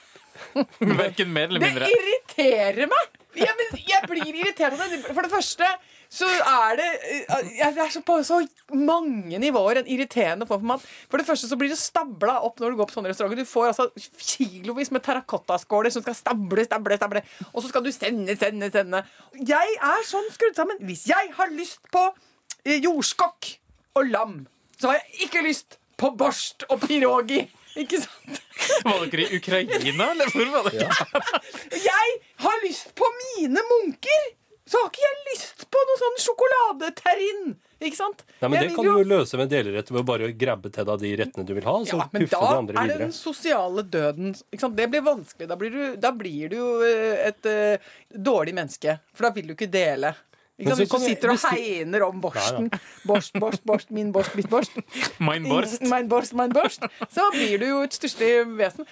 Verken 1.03 1.33
mer 1.33 1.49
eller 1.49 1.63
mindre. 1.63 1.87
Det 1.87 1.97
irriterer 1.97 2.89
meg! 2.89 3.19
Jeg, 3.33 3.49
men 3.57 3.81
jeg 3.89 4.05
blir 4.09 4.29
irritert 4.29 4.75
av 4.77 4.91
det. 4.91 5.01
For 5.09 5.25
det 5.25 5.33
første 5.33 5.67
så 6.13 6.27
er 6.29 6.75
det 6.77 6.87
eh, 7.09 7.71
Det 7.73 7.81
er 7.81 7.89
så 7.89 8.03
på 8.05 8.19
så 8.25 8.37
mange 8.77 9.39
nivåer 9.41 9.79
en 9.81 9.89
irriterende 9.89 10.45
form 10.45 10.61
for 10.61 10.69
mat. 10.73 10.85
For 11.09 11.17
det 11.17 11.25
første 11.25 11.49
så 11.49 11.57
blir 11.57 11.71
det 11.73 11.79
stabla 11.81 12.35
opp 12.45 12.61
når 12.61 12.73
du 12.73 12.81
går 12.81 12.89
på 12.91 12.97
sånne 12.99 13.09
restauranter. 13.09 13.41
Du 13.41 13.49
får 13.49 13.71
altså 13.71 13.87
kilovis 14.21 14.93
med 14.93 15.01
terrakottaskåler 15.05 15.93
som 15.93 16.05
skal 16.05 16.17
stable, 16.17 16.67
stable, 16.67 16.99
stable. 16.99 17.23
Og 17.51 17.63
så 17.63 17.71
skal 17.71 17.85
du 17.85 17.89
sende, 17.95 18.37
sende, 18.37 18.69
sende. 18.73 19.01
Jeg 19.41 19.77
er 19.89 20.05
sånn 20.09 20.29
skrudd 20.35 20.59
sammen. 20.59 20.81
Hvis 20.85 21.07
jeg 21.09 21.33
har 21.39 21.53
lyst 21.55 21.81
på 21.93 22.05
eh, 22.61 22.77
jordskokk 22.77 23.55
og 23.97 24.13
lam, 24.13 24.37
så 24.77 24.91
har 24.91 25.01
jeg 25.01 25.29
ikke 25.29 25.45
lyst 25.47 25.79
på 25.97 26.13
borst 26.19 26.67
og 26.69 26.85
pirogi. 26.85 27.41
Ikke 27.79 27.99
sant? 28.03 28.39
Var 28.85 29.03
dere 29.09 29.25
i 29.25 29.39
Ukraina, 29.39 30.11
eller 30.13 30.29
hvor 30.33 30.49
var 30.53 30.69
dere? 30.69 30.87
Jeg 31.73 32.15
har 32.45 32.63
lyst 32.67 32.93
på 32.97 33.09
mine 33.19 33.63
munker! 33.71 34.31
Så 34.63 34.79
har 34.79 34.87
ikke 34.87 35.01
jeg 35.03 35.23
lyst 35.33 35.63
på 35.73 35.79
noe 35.89 35.99
sånn 35.99 36.19
sjokoladeterrin. 36.23 37.41
Ikke 37.83 37.97
sant? 37.97 38.21
Nei, 38.39 38.47
men 38.47 38.53
Jeg 38.61 38.69
Det 38.69 38.75
kan 38.77 38.85
jo- 38.85 38.93
du 38.93 39.01
jo 39.03 39.09
løse 39.09 39.37
med 39.37 39.49
delerett 39.51 39.89
ved 39.91 39.99
å 39.99 40.05
bare 40.07 40.29
grabbe 40.31 40.71
til 40.71 40.85
deg 40.87 40.99
de 41.01 41.11
rettene 41.19 41.45
du 41.45 41.53
vil 41.53 41.63
ha. 41.67 41.73
Så 41.83 41.97
ja, 41.99 42.07
men 42.13 42.25
da 42.31 42.39
de 42.39 42.57
andre 42.61 42.77
er 42.77 42.87
det 42.87 42.93
videre. 42.93 43.07
den 43.09 43.11
sosiale 43.11 43.83
døden 43.83 44.31
ikke 44.53 44.59
sant? 44.63 44.77
Det 44.77 44.87
blir 44.89 45.03
vanskelig. 45.03 45.47
Da 45.51 45.55
blir, 45.59 45.69
du, 45.75 45.95
da 45.99 46.11
blir 46.15 46.49
du 46.53 46.61
eh, 46.87 47.27
et 47.27 47.45
uh, 47.51 47.77
dårlig 48.15 48.53
menneske. 48.55 48.99
For 49.13 49.27
da 49.27 49.31
vil 49.35 49.47
du 49.51 49.53
ikke 49.57 49.69
dele. 49.69 50.13
Ikke 50.59 50.69
sant? 50.75 50.79
Hvis 50.83 50.89
du 50.93 51.05
sitter 51.07 51.31
og 51.33 51.39
hegner 51.49 52.03
om 52.05 52.19
borsten. 52.21 52.67
Borst, 53.09 53.33
borst, 53.41 53.63
borst, 53.65 53.89
min 53.91 54.11
borst, 54.13 54.35
mitt 54.37 54.49
borst. 54.51 54.75
Mein 55.27 55.47
Borst. 55.49 55.81
Mein 55.89 56.07
borst, 56.11 56.33
mein 56.37 56.53
borst. 56.53 56.83
Så 57.09 57.25
blir 57.33 57.57
du 57.59 57.65
jo 57.71 57.79
et 57.87 57.95
stusslig 57.97 58.29
vesen. 58.59 58.85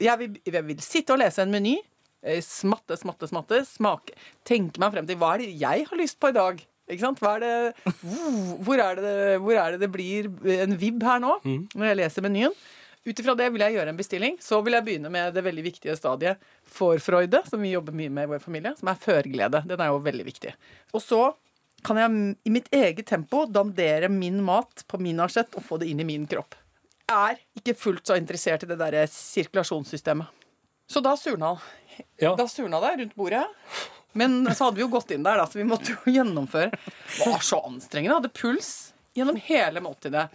Jeg 0.00 0.18
vil, 0.18 0.38
jeg 0.48 0.64
vil 0.66 0.80
sitte 0.82 1.12
og 1.14 1.20
lese 1.20 1.44
en 1.44 1.52
meny. 1.52 1.76
eh, 2.24 2.40
Smatte, 2.42 2.96
smatte, 2.96 3.28
smatte. 3.28 3.60
Smake. 3.68 4.16
Tenke 4.48 4.80
meg 4.80 4.94
frem 4.96 5.06
til 5.10 5.16
hva 5.20 5.34
er 5.36 5.44
det 5.44 5.50
jeg 5.60 5.84
har 5.90 6.00
lyst 6.00 6.16
på 6.20 6.32
i 6.32 6.36
dag. 6.38 6.62
Ikke 6.88 7.00
sant? 7.04 7.20
Er 7.24 7.44
det, 7.44 7.52
hvor, 8.64 8.80
er 8.80 8.98
det, 9.00 9.14
hvor 9.44 9.60
er 9.60 9.76
det 9.76 9.84
det 9.84 9.90
blir 9.92 10.26
en 10.64 10.74
vib 10.80 11.04
her 11.04 11.20
nå, 11.22 11.36
når 11.76 11.86
jeg 11.92 12.00
leser 12.00 12.24
menyen? 12.26 12.56
Ut 13.04 13.20
ifra 13.20 13.34
det 13.36 13.50
vil 13.52 13.60
jeg 13.64 13.74
gjøre 13.76 13.92
en 13.92 13.98
bestilling. 13.98 14.36
Så 14.40 14.60
vil 14.64 14.76
jeg 14.78 14.86
begynne 14.86 15.10
med 15.12 15.34
det 15.36 15.42
veldig 15.44 15.64
viktige 15.66 15.96
stadiet 15.98 16.40
for 16.64 17.00
Freude, 17.04 17.42
som 17.48 17.60
vi 17.60 17.74
jobber 17.74 17.96
mye 17.96 18.12
med 18.12 18.28
i 18.28 18.32
vår 18.32 18.44
familie, 18.44 18.72
som 18.78 18.88
er 18.88 19.00
førglede. 19.00 19.60
Den 19.68 19.82
er 19.84 19.92
jo 19.92 20.00
veldig 20.04 20.24
viktig. 20.28 20.54
Og 20.96 21.04
så 21.04 21.22
kan 21.84 22.00
jeg 22.00 22.36
i 22.48 22.52
mitt 22.54 22.70
eget 22.72 23.04
tempo 23.10 23.44
dandere 23.44 24.08
min 24.08 24.38
mat 24.44 24.86
på 24.88 25.00
min 25.04 25.20
asjett 25.20 25.52
og 25.58 25.66
få 25.66 25.76
det 25.82 25.90
inn 25.92 26.00
i 26.00 26.08
min 26.08 26.24
kropp. 26.30 26.56
Jeg 27.04 27.34
er 27.36 27.42
ikke 27.60 27.76
fullt 27.76 28.08
så 28.08 28.16
interessert 28.16 28.64
i 28.64 28.70
det 28.70 28.78
derre 28.80 29.04
sirkulasjonssystemet. 29.12 30.40
Så 30.88 31.00
da 31.04 31.12
surna 31.16 31.58
Ja. 32.18 32.32
Da 32.34 32.48
surna 32.48 32.80
det 32.80 32.96
rundt 33.02 33.14
bordet. 33.14 33.44
Men 34.12 34.46
så 34.54 34.64
hadde 34.64 34.78
vi 34.78 34.82
jo 34.82 34.88
gått 34.88 35.10
inn 35.10 35.22
der, 35.26 35.36
da, 35.38 35.44
så 35.46 35.58
vi 35.58 35.66
måtte 35.66 35.92
jo 35.92 36.12
gjennomføre. 36.14 36.70
Det 36.70 37.28
var 37.28 37.42
så 37.42 37.60
anstrengende. 37.66 38.12
Jeg 38.14 38.20
hadde 38.22 38.32
puls 38.34 38.70
gjennom 39.14 39.36
hele 39.36 39.82
måltidet. 39.82 40.28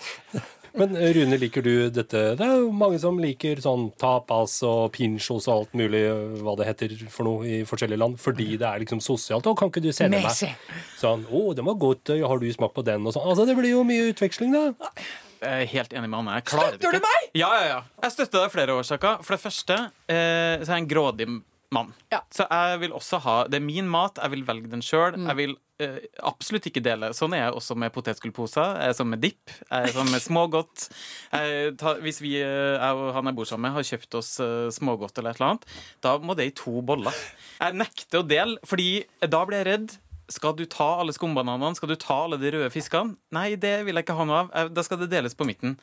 Men 0.78 0.96
eh, 0.98 1.14
Rune, 1.16 1.38
liker 1.42 1.64
du 1.66 1.72
dette? 1.94 2.22
Det 2.40 2.46
er 2.46 2.60
jo 2.62 2.72
mange 2.76 3.00
som 3.02 3.18
liker 3.22 3.62
sånn 3.64 3.88
tapas 4.00 4.60
og 4.68 4.92
pinchos 4.96 5.48
og 5.50 5.54
alt 5.56 5.78
mulig, 5.80 6.04
eh, 6.10 6.36
hva 6.44 6.56
det 6.60 6.68
heter 6.70 6.96
for 7.10 7.30
noe 7.30 7.48
i 7.48 7.62
forskjellige 7.68 8.02
land, 8.02 8.20
fordi 8.22 8.52
det 8.60 8.68
er 8.68 8.84
liksom 8.84 9.02
sosialt. 9.04 9.48
Og 9.50 9.58
kan 9.60 9.72
ikke 9.72 9.84
du 9.84 9.92
sende 9.96 10.22
Messi. 10.24 10.52
meg 10.52 10.78
sånn 11.00 11.26
Å, 11.30 11.44
den 11.58 11.68
var 11.70 11.80
godt, 11.82 12.14
har 12.22 12.44
du 12.44 12.48
smakt 12.54 12.78
på 12.78 12.86
den? 12.86 13.08
Og 13.08 13.16
sånn. 13.16 13.26
Altså, 13.30 13.48
det 13.50 13.58
blir 13.58 13.74
jo 13.74 13.86
mye 13.88 14.12
utveksling, 14.12 14.54
da. 14.56 14.94
Jeg 15.40 15.64
er 15.64 15.70
helt 15.72 15.94
enig 15.96 16.10
med 16.12 16.20
Anne. 16.20 16.40
Jeg 16.42 16.52
Støtter 16.52 16.98
du 16.98 17.00
meg? 17.06 17.30
Ja, 17.38 17.50
ja, 17.56 17.68
ja. 17.70 17.80
Jeg 18.04 18.12
støtter 18.18 18.42
deg 18.42 18.48
av 18.50 18.56
flere 18.58 18.76
årsaker. 18.76 19.22
For 19.24 19.38
det 19.38 19.44
første 19.46 19.78
eh, 20.12 20.60
så 20.60 20.68
er 20.68 20.74
jeg 20.74 20.84
en 20.84 20.90
grådig 20.92 21.28
mann. 21.76 21.92
Ja. 22.14 22.22
Så 22.34 22.46
jeg 22.50 22.80
vil 22.84 22.94
også 22.98 23.20
ha 23.24 23.36
Det 23.50 23.60
er 23.60 23.66
min 23.66 23.90
mat, 23.90 24.18
jeg 24.22 24.34
vil 24.34 24.46
velge 24.48 24.72
den 24.72 24.84
sjøl. 24.86 25.16
Mm. 25.18 25.28
Jeg 25.30 25.38
vil 25.40 25.56
eh, 25.84 26.00
absolutt 26.26 26.68
ikke 26.70 26.84
dele. 26.86 27.12
Sånn 27.18 27.36
er 27.38 27.46
jeg 27.46 27.58
også 27.60 27.78
med 27.80 27.94
potetgullposer. 27.96 28.82
Jeg 28.82 28.94
er 28.94 28.98
sånn 28.98 29.12
med 29.14 29.24
dipp. 29.24 29.54
Jeg 29.68 29.90
er 29.90 29.96
sånn 29.96 30.12
med 30.12 30.24
smågodt. 30.26 30.90
Jeg 31.34 31.78
tar, 31.82 32.02
hvis 32.06 32.22
vi, 32.26 32.36
eh, 32.42 32.76
jeg 32.76 33.00
og 33.00 33.14
han 33.18 33.32
jeg 33.32 33.40
bor 33.40 33.50
sammen 33.50 33.70
med, 33.70 33.78
har 33.78 33.90
kjøpt 33.92 34.20
oss 34.20 34.36
eh, 34.44 34.68
smågodt 34.76 35.22
eller 35.22 35.36
et 35.36 35.42
eller 35.42 35.54
annet, 35.54 35.72
da 36.06 36.18
må 36.24 36.38
det 36.38 36.50
i 36.50 36.56
to 36.58 36.80
boller. 36.86 37.24
Jeg 37.60 37.80
nekter 37.80 38.24
å 38.24 38.28
dele, 38.28 38.62
fordi 38.68 38.92
da 39.26 39.46
blir 39.46 39.62
jeg 39.62 39.70
redd. 39.74 39.98
Skal 40.30 40.54
du 40.54 40.68
ta 40.70 40.92
alle 41.02 41.14
skumbananene? 41.16 41.74
Skal 41.78 41.90
du 41.90 41.98
ta 41.98 42.20
alle 42.28 42.38
de 42.42 42.52
røde 42.54 42.74
fiskene? 42.74 43.16
Nei, 43.34 43.56
det 43.58 43.80
vil 43.88 43.98
jeg 43.98 44.06
ikke 44.06 44.18
ha 44.20 44.28
noe 44.30 44.44
av. 44.44 44.70
Da 44.74 44.84
skal 44.86 45.02
det 45.02 45.10
deles 45.10 45.34
på 45.38 45.48
midten. 45.50 45.74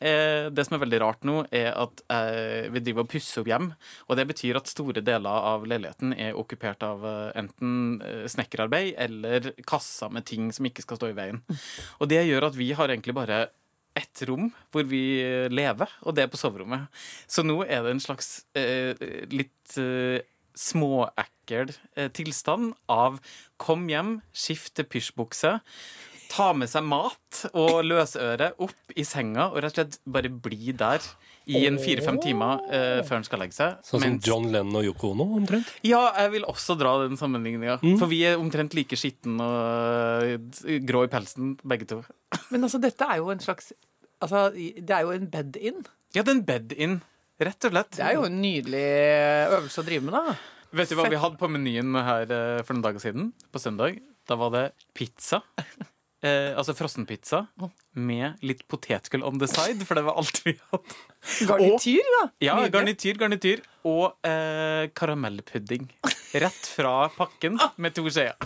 Eh, 0.00 0.48
det 0.48 0.64
som 0.64 0.76
er 0.76 0.82
veldig 0.84 1.00
rart 1.02 1.26
nå, 1.28 1.42
er 1.52 1.70
at 1.76 2.02
eh, 2.12 2.70
vi 2.72 2.82
driver 2.84 3.04
og 3.04 3.12
pusser 3.12 3.42
opp 3.42 3.50
hjem. 3.52 3.70
Og 4.08 4.18
det 4.18 4.26
betyr 4.30 4.58
at 4.60 4.70
store 4.70 5.04
deler 5.04 5.48
av 5.52 5.66
leiligheten 5.68 6.14
er 6.16 6.38
okkupert 6.40 6.84
av 6.86 7.04
eh, 7.06 7.30
enten 7.42 8.00
eh, 8.06 8.24
snekkerarbeid 8.32 8.94
eller 9.06 9.52
kasser 9.68 10.12
med 10.12 10.26
ting 10.30 10.50
som 10.56 10.68
ikke 10.68 10.86
skal 10.86 11.00
stå 11.00 11.12
i 11.12 11.16
veien. 11.20 11.42
Og 12.00 12.10
det 12.10 12.24
gjør 12.24 12.48
at 12.48 12.58
vi 12.58 12.72
har 12.76 12.88
egentlig 12.88 13.16
bare 13.18 13.48
ett 13.98 14.22
rom 14.28 14.48
hvor 14.70 14.84
vi 14.86 15.02
lever, 15.50 15.90
og 16.06 16.14
det 16.16 16.24
er 16.24 16.32
på 16.32 16.38
soverommet. 16.40 16.86
Så 17.28 17.42
nå 17.44 17.58
er 17.66 17.82
det 17.84 17.96
en 17.96 18.02
slags 18.02 18.44
eh, 18.56 18.94
litt 19.34 19.74
eh, 19.82 20.22
småekkel 20.56 21.72
eh, 21.96 22.10
tilstand 22.14 22.74
av 22.90 23.18
kom 23.60 23.88
hjem, 23.90 24.18
skifte 24.32 24.84
pysjbukse, 24.88 25.58
ta 26.30 26.52
med 26.54 26.70
seg 26.70 26.84
mat 26.86 27.40
og 27.50 27.80
løsøre 27.86 28.52
opp 28.62 28.94
i 28.94 29.04
senga 29.06 29.48
og 29.50 29.58
rett 29.64 29.74
og 29.74 29.82
slett 29.82 29.98
bare 30.06 30.30
bli 30.30 30.72
der 30.78 31.02
i 31.50 31.64
en 31.66 31.78
fire-fem 31.82 32.20
timer 32.22 32.60
uh, 32.70 33.00
før 33.06 33.16
han 33.18 33.24
skal 33.26 33.40
legge 33.42 33.56
seg. 33.56 33.78
Sånn 33.86 33.98
som 33.98 34.04
Mens- 34.04 34.28
John 34.28 34.46
Lennon 34.52 34.78
og 34.78 34.86
Yoko 34.86 35.10
Ono, 35.16 35.26
omtrent. 35.40 35.72
ja, 35.86 36.02
jeg 36.20 36.34
vil 36.36 36.46
også 36.46 36.76
dra 36.78 36.92
den 37.02 37.18
sammenligninga. 37.18 37.80
Mm. 37.82 37.96
For 37.98 38.10
vi 38.12 38.20
er 38.28 38.38
omtrent 38.38 38.76
like 38.78 38.98
skitten 39.00 39.40
og 39.42 40.28
eh, 40.28 40.78
grå 40.86 41.06
i 41.08 41.10
pelsen, 41.10 41.56
begge 41.66 41.88
to. 41.90 42.02
Men 42.52 42.68
altså, 42.68 42.78
dette 42.82 43.08
er 43.08 43.22
jo 43.22 43.32
en 43.34 43.42
slags 43.42 43.72
Altså, 44.20 44.50
det 44.52 44.92
er 44.92 45.06
jo 45.06 45.14
en 45.16 45.30
bed-in. 45.32 45.78
Ja, 46.12 46.20
det 46.20 46.28
er 46.28 46.34
en 46.34 46.44
bed-in, 46.44 46.96
rett 47.40 47.64
og 47.64 47.72
slett. 47.72 47.94
Det 47.96 48.04
er 48.04 48.18
jo 48.18 48.26
en 48.28 48.34
nydelig 48.42 48.82
øvelse 49.56 49.80
å 49.80 49.86
drive 49.86 50.04
med, 50.04 50.12
da. 50.18 50.34
Vet 50.76 50.92
du 50.92 50.98
hva 50.98 51.06
vi 51.08 51.18
hadde 51.22 51.40
på 51.40 51.48
menyen 51.48 51.96
her 51.96 52.28
eh, 52.28 52.58
for 52.60 52.76
noen 52.76 52.84
dager 52.84 53.00
siden? 53.02 53.30
På 53.48 53.62
søndag. 53.62 53.96
Da 54.28 54.36
var 54.38 54.52
det 54.52 54.66
pizza. 54.94 55.40
Eh, 56.20 56.52
altså 56.52 56.74
frossenpizza 56.76 57.46
med 57.96 58.42
litt 58.44 58.66
potetgull 58.68 59.22
on 59.24 59.38
the 59.40 59.48
side, 59.48 59.86
for 59.88 59.96
det 59.96 60.04
var 60.04 60.18
alt 60.20 60.40
vi 60.44 60.52
hadde. 60.72 60.96
Garnityr, 61.48 62.10
da. 62.16 62.22
Ja, 62.44 62.56
garnityr, 62.68 63.16
garnityr. 63.20 63.62
Og 63.88 64.12
eh, 64.28 64.90
karamellpudding. 64.96 65.88
Rett 66.44 66.68
fra 66.74 67.08
pakken 67.16 67.56
med 67.80 67.96
to 67.96 68.04
skjeer. 68.12 68.36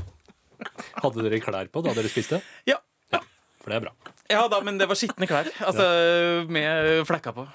Hadde 1.03 1.27
dere 1.27 1.43
klær 1.43 1.69
på 1.73 1.83
da 1.85 1.97
dere 1.97 2.11
spiste? 2.13 2.39
Ja. 2.71 2.79
For 3.65 3.73
det 3.73 3.79
er 3.79 3.85
bra. 3.87 3.95
ja 4.29 4.43
da, 4.53 4.59
men 4.61 4.77
det 4.77 4.87
var 4.91 4.99
skitne 5.01 5.27
klær. 5.29 5.49
Altså 5.65 5.85
med 6.53 7.01
flekker 7.09 7.33
på. 7.35 7.47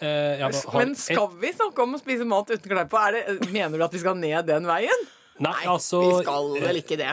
Eh, 0.00 0.40
har 0.40 0.78
Men 0.78 0.94
skal 0.96 1.28
vi 1.38 1.52
snakke 1.52 1.84
om 1.84 1.94
å 1.94 2.00
spise 2.00 2.24
mat 2.24 2.48
uten 2.48 2.64
klær 2.64 2.88
på? 2.88 2.98
Er 3.06 3.18
det, 3.18 3.50
mener 3.52 3.76
du 3.76 3.84
at 3.84 3.94
vi 3.94 4.00
skal 4.00 4.16
ned 4.16 4.48
den 4.48 4.66
veien? 4.68 5.04
Nei, 5.40 5.58
altså 5.68 6.00
vi 6.06 6.24
skal 6.24 6.50
vel 6.64 6.80
ikke 6.80 6.96
det. 7.00 7.12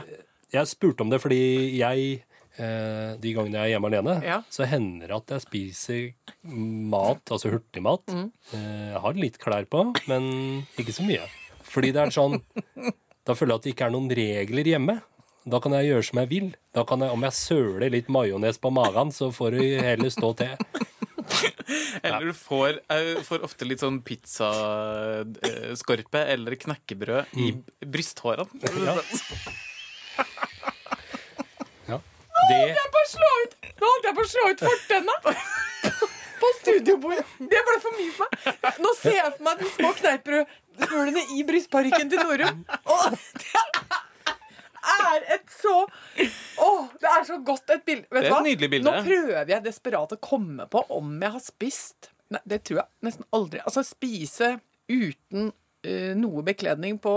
Jeg 0.55 0.69
spurte 0.71 1.03
om 1.03 1.11
det 1.11 1.19
fordi 1.19 1.41
jeg 1.75 2.07
eh, 2.15 2.26
De 2.57 3.33
gangene 3.35 3.53
jeg 3.53 3.61
er 3.67 3.71
hjemme 3.75 3.87
alene, 3.91 4.15
Ja. 4.25 4.39
så 4.49 4.65
hender 4.65 5.07
det 5.07 5.15
at 5.17 5.27
jeg 5.35 5.41
spiser 5.45 6.13
mat, 6.43 7.21
altså 7.29 7.49
hurtigmat. 7.53 8.01
Mm. 8.09 8.31
Eh, 8.53 8.89
jeg 8.93 9.01
har 9.03 9.13
litt 9.13 9.37
klær 9.41 9.65
på, 9.69 9.83
men 10.07 10.23
ikke 10.77 10.93
så 10.95 11.03
mye. 11.05 11.21
Fordi 11.67 11.91
det 11.93 12.01
er 12.01 12.09
sånn 12.15 12.41
Da 13.27 13.33
føler 13.35 13.51
jeg 13.53 13.57
at 13.59 13.63
det 13.67 13.73
ikke 13.75 13.85
er 13.89 13.91
noen 13.91 14.09
regler 14.15 14.63
hjemme. 14.71 14.95
Da 15.47 15.59
kan 15.63 15.71
jeg 15.77 15.85
gjøre 15.91 16.03
som 16.09 16.19
jeg 16.21 16.29
vil. 16.31 16.47
Da 16.73 16.83
kan 16.87 16.99
jeg, 17.03 17.11
Om 17.11 17.21
jeg 17.27 17.33
søler 17.35 17.89
litt 17.91 18.07
majones 18.11 18.57
på 18.59 18.69
magen, 18.71 19.11
så 19.11 19.31
får 19.35 19.51
du 19.57 19.63
heller 19.83 20.09
stå 20.09 20.33
til. 20.39 20.55
Eller 22.03 22.25
du 22.29 22.33
får, 22.37 22.79
jeg 22.87 23.23
får 23.27 23.39
ofte 23.43 23.65
litt 23.67 23.79
sånn 23.83 23.97
pizzaskorpe 24.07 26.21
eller 26.31 26.55
knekkebrød 26.55 27.25
i 27.43 27.51
brysthårene. 27.83 28.47
Ja. 28.85 28.95
Det 32.47 32.57
ut 33.43 33.55
Nå 33.77 33.89
holdt 33.91 34.07
jeg 34.07 34.15
på 34.17 34.23
å 34.23 34.29
slå 34.31 34.45
ut 34.51 34.63
fortenna 34.63 35.15
på 36.41 36.49
studiobordet. 36.59 37.25
Det 37.39 37.61
ble 37.67 37.75
for 37.81 37.97
mye 37.97 38.13
for 38.13 38.33
meg. 38.33 38.81
Nå 38.83 38.91
ser 38.99 39.17
jeg 39.17 39.31
for 39.35 39.45
meg 39.47 39.61
de 39.61 39.69
små 39.73 39.91
kneippbrødhulene 39.97 41.23
i 41.37 41.45
brystparykken 41.47 42.11
til 42.11 42.21
Norum. 42.21 42.59
Og 42.93 43.17
det 43.41 43.63
er 44.87 45.25
et 45.37 45.47
så 45.51 45.73
Å, 45.83 46.69
det 47.01 47.09
er 47.11 47.25
så 47.27 47.39
godt 47.45 47.73
et 47.73 47.85
bilde. 47.87 48.07
Vet 48.11 48.27
Det 48.27 48.31
er 48.31 48.37
et 48.37 48.49
nydelig 48.51 48.69
bilde. 48.75 48.91
Nå 48.91 49.05
prøver 49.07 49.53
jeg 49.55 49.65
desperat 49.65 50.13
å 50.13 50.19
komme 50.21 50.69
på 50.71 50.83
om 50.97 51.17
jeg 51.21 51.33
har 51.37 51.43
spist 51.43 52.11
Nei, 52.33 52.41
det 52.43 52.57
tror 52.67 52.81
jeg 52.81 53.07
nesten 53.07 53.23
aldri. 53.31 53.61
Altså 53.63 53.85
spise 53.87 54.57
uten 54.91 55.53
noe 56.17 56.43
bekledning 56.45 56.97
på 57.01 57.11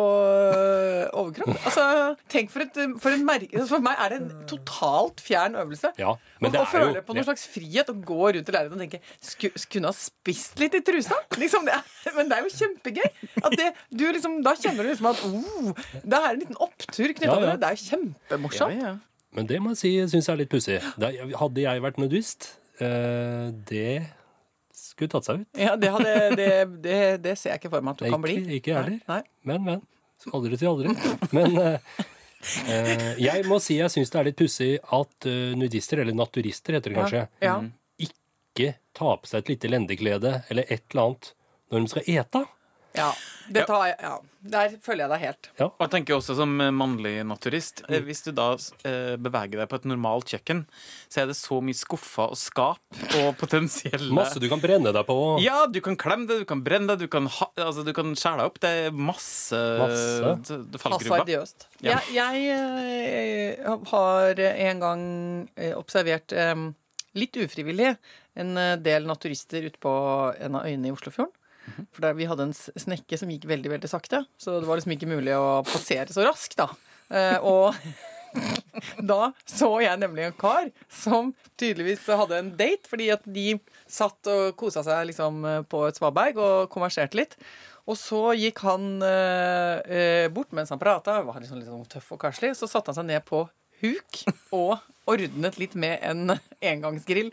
eh, 0.55 1.07
overkropp. 1.17 1.53
Altså, 1.69 1.85
tenk 2.33 2.50
for 2.53 2.65
et, 2.65 2.79
for 3.03 3.15
en 3.17 3.25
merke 3.27 3.50
altså, 3.59 3.77
For 3.77 3.85
meg 3.85 3.99
er 4.05 4.12
det 4.15 4.19
en 4.21 4.29
totalt 4.50 5.23
fjern 5.25 5.57
øvelse. 5.61 5.91
Ja, 6.00 6.15
men 6.41 6.50
Å 6.50 6.55
det 6.55 6.62
å 6.62 6.69
føle 6.71 7.00
jo 7.00 7.05
på 7.09 7.17
noen 7.17 7.27
slags 7.29 7.47
frihet 7.50 7.91
og 7.93 8.00
gå 8.07 8.21
rundt 8.37 8.53
i 8.53 8.55
leiligheten 8.57 8.79
og 8.79 8.85
tenke 8.85 9.00
"Sku- 9.25 9.53
Skulle 9.65 9.91
ha 9.91 9.97
spist 9.97 10.61
litt 10.62 10.77
i 10.79 10.83
trusa? 10.87 11.19
Liksom, 11.41 11.67
det 11.69 11.75
er, 11.79 12.15
men 12.17 12.31
det 12.31 12.39
er 12.39 12.47
jo 12.47 12.55
kjempegøy. 12.57 13.11
At 13.45 13.59
det, 13.59 13.69
du 13.91 14.07
liksom, 14.09 14.39
da 14.47 14.55
kjenner 14.59 14.87
du 14.87 14.93
liksom 14.93 15.11
at 15.12 15.23
oh, 15.29 15.73
det 16.05 16.21
er 16.23 16.31
en 16.35 16.41
liten 16.45 16.59
opptur 16.61 17.12
knytta 17.15 17.31
Ja, 17.31 17.39
til 17.41 17.49
det. 17.50 17.59
Det 17.62 17.71
er 17.71 17.79
jo 17.79 17.85
kjempemorsomt. 17.91 18.77
Ja, 18.79 18.91
ja. 18.91 18.97
Men 19.37 19.47
det 19.47 19.61
må 19.62 19.71
jeg 19.77 19.79
si 19.79 19.91
syns 20.11 20.27
jeg 20.27 20.35
er 20.35 20.41
litt 20.43 20.50
pussig. 20.50 20.81
Hadde 20.99 21.62
jeg 21.62 21.83
vært 21.85 22.00
nudist, 22.03 22.49
eh, 22.83 23.53
det 23.71 23.91
skulle 25.00 25.14
tatt 25.16 25.26
seg 25.26 25.42
ut. 25.42 25.49
Ja, 25.59 25.75
det, 25.80 25.90
hadde, 25.97 26.14
det, 26.38 26.49
det, 26.85 26.99
det 27.25 27.35
ser 27.40 27.54
jeg 27.57 27.62
ikke 27.64 27.73
for 27.75 27.83
meg 27.88 27.97
at 27.97 28.04
du 28.04 28.12
kan 28.12 28.23
bli. 28.25 28.37
ikke- 28.61 28.75
jeg 28.75 28.76
heller. 28.85 29.26
Men, 29.49 29.64
Men. 29.66 29.83
Aldri 30.37 30.59
si 30.61 30.66
aldri. 30.69 30.92
Men 31.33 31.54
uh, 31.57 32.00
eh, 32.69 33.04
jeg 33.25 33.45
må 33.49 33.57
si 33.64 33.78
jeg 33.78 33.88
syns 33.92 34.11
det 34.12 34.19
er 34.21 34.26
litt 34.28 34.37
pussig 34.40 34.71
at 34.85 35.28
uh, 35.28 35.52
nudister, 35.57 36.02
eller 36.02 36.12
naturister 36.19 36.76
heter 36.76 36.92
det 36.92 36.99
kanskje, 37.00 37.23
Ja. 37.40 37.54
ikke 38.04 38.75
tar 38.97 39.16
på 39.23 39.30
seg 39.30 39.45
et 39.47 39.52
lite 39.54 39.71
lendeklede 39.73 40.42
eller 40.52 40.69
et 40.69 40.85
eller 40.92 41.07
annet 41.07 41.30
når 41.73 41.80
de 41.87 41.92
skal 41.95 42.11
ete. 42.19 42.42
Ja, 42.97 43.12
det 43.49 43.66
tar 43.68 43.87
ja. 43.92 44.18
Der 44.40 44.73
følger 44.82 45.04
jeg 45.04 45.11
deg 45.12 45.20
helt. 45.20 45.49
Og 45.66 45.82
jeg 45.85 45.90
tenker 45.92 46.16
også 46.16 46.35
som 46.38 46.54
mannlig 46.73 47.20
naturist 47.28 47.82
eh, 47.90 48.00
Hvis 48.06 48.23
du 48.25 48.30
da 48.32 48.54
eh, 48.88 49.18
beveger 49.20 49.61
deg 49.61 49.68
på 49.68 49.76
et 49.76 49.88
normalt 49.90 50.32
kjøkken, 50.32 50.62
så 51.12 51.23
er 51.23 51.28
det 51.28 51.37
så 51.37 51.59
mye 51.62 51.76
skuffer 51.76 52.32
og 52.32 52.38
skap 52.40 53.02
og 53.20 53.28
potensielle 53.42 54.09
Masse 54.16 54.40
du 54.40 54.49
kan 54.50 54.62
brenne 54.62 54.94
deg 54.97 55.04
på. 55.06 55.18
Ja, 55.44 55.66
du 55.68 55.80
kan 55.85 55.99
klemme 56.00 56.26
det, 56.30 56.40
du 56.42 56.49
kan 56.49 56.64
brenne 56.64 56.94
det, 56.94 57.04
du 57.04 57.12
kan, 57.12 57.28
ha, 57.30 57.50
altså, 57.61 57.85
du 57.87 57.92
kan 57.97 58.14
skjære 58.16 58.40
deg 58.40 58.50
opp. 58.50 58.59
Det 58.64 58.73
er 58.87 58.97
masse, 59.11 59.61
Masse. 59.80 60.61
Hasardiøst. 60.87 61.68
Ja. 61.85 62.00
Jeg, 62.09 62.16
jeg 62.16 63.61
eh, 63.61 63.76
har 63.92 64.44
en 64.50 64.82
gang 64.87 65.04
eh, 65.61 65.76
observert 65.76 66.32
eh, 66.32 66.70
litt 67.18 67.37
ufrivillig 67.37 67.92
en 68.40 68.56
eh, 68.56 68.76
del 68.80 69.06
naturister 69.09 69.68
ute 69.68 69.80
på 69.82 69.92
en 70.38 70.59
av 70.59 70.66
øyene 70.68 70.90
i 70.90 70.94
Oslofjorden. 70.94 71.35
For 71.95 72.05
der 72.05 72.17
vi 72.19 72.29
hadde 72.31 72.49
en 72.49 72.55
snekke 72.57 73.19
som 73.21 73.31
gikk 73.33 73.49
veldig 73.50 73.75
veldig 73.75 73.90
sakte, 73.90 74.25
så 74.40 74.59
det 74.61 74.69
var 74.69 74.81
liksom 74.81 74.95
ikke 74.97 75.11
mulig 75.11 75.37
å 75.37 75.61
passere 75.67 76.11
så 76.14 76.25
raskt. 76.26 76.59
da. 76.61 76.71
Eh, 77.11 77.38
og 77.40 77.75
Da 79.11 79.33
så 79.43 79.69
jeg 79.83 79.99
nemlig 79.99 80.23
en 80.23 80.37
kar 80.38 80.69
som 80.87 81.33
tydeligvis 81.59 82.05
hadde 82.07 82.37
en 82.38 82.52
date, 82.55 82.87
fordi 82.87 83.09
at 83.11 83.25
de 83.26 83.57
satt 83.90 84.31
og 84.31 84.52
kosa 84.61 84.85
seg 84.87 85.09
liksom 85.09 85.43
på 85.67 85.81
et 85.88 85.99
svaberg 85.99 86.38
og 86.38 86.71
konverserte 86.71 87.19
litt. 87.19 87.35
Og 87.90 87.99
så 87.99 88.21
gikk 88.38 88.62
han 88.67 89.00
eh, 89.02 89.81
eh, 89.90 90.26
bort 90.33 90.52
mens 90.55 90.71
han 90.71 90.81
prata, 90.81 91.21
var 91.26 91.40
liksom 91.40 91.59
litt 91.59 91.71
sånn 91.71 91.88
tøff 91.90 92.12
og 92.14 92.21
karslig. 92.23 92.52
Så 92.59 92.69
satte 92.71 92.93
han 92.93 93.00
seg 93.00 93.09
ned 93.09 93.25
på 93.26 93.45
huk 93.81 94.23
og 94.55 94.76
ordnet 95.11 95.59
litt 95.59 95.75
med 95.75 95.99
en 96.07 96.37
engangsgrill. 96.61 97.33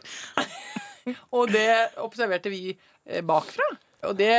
og 1.36 1.52
det 1.54 1.70
observerte 2.02 2.52
vi 2.52 2.74
eh, 2.74 2.78
bakfra. 3.26 3.66
Og 4.08 4.14
det, 4.16 4.32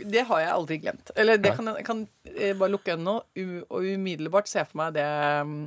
det 0.00 0.22
har 0.24 0.40
jeg 0.40 0.52
aldri 0.54 0.78
glemt. 0.80 1.10
Eller 1.20 1.36
det 1.40 1.52
kan 1.58 1.68
jeg 1.74 1.84
kan 1.84 1.98
eh, 2.32 2.54
bare 2.56 2.72
lukke 2.72 2.94
øynene 2.94 3.10
nå 3.10 3.64
og 3.68 3.88
umiddelbart 3.92 4.48
se 4.48 4.64
for 4.64 4.80
meg 4.80 4.94
det 4.96 5.08
mm, 5.44 5.58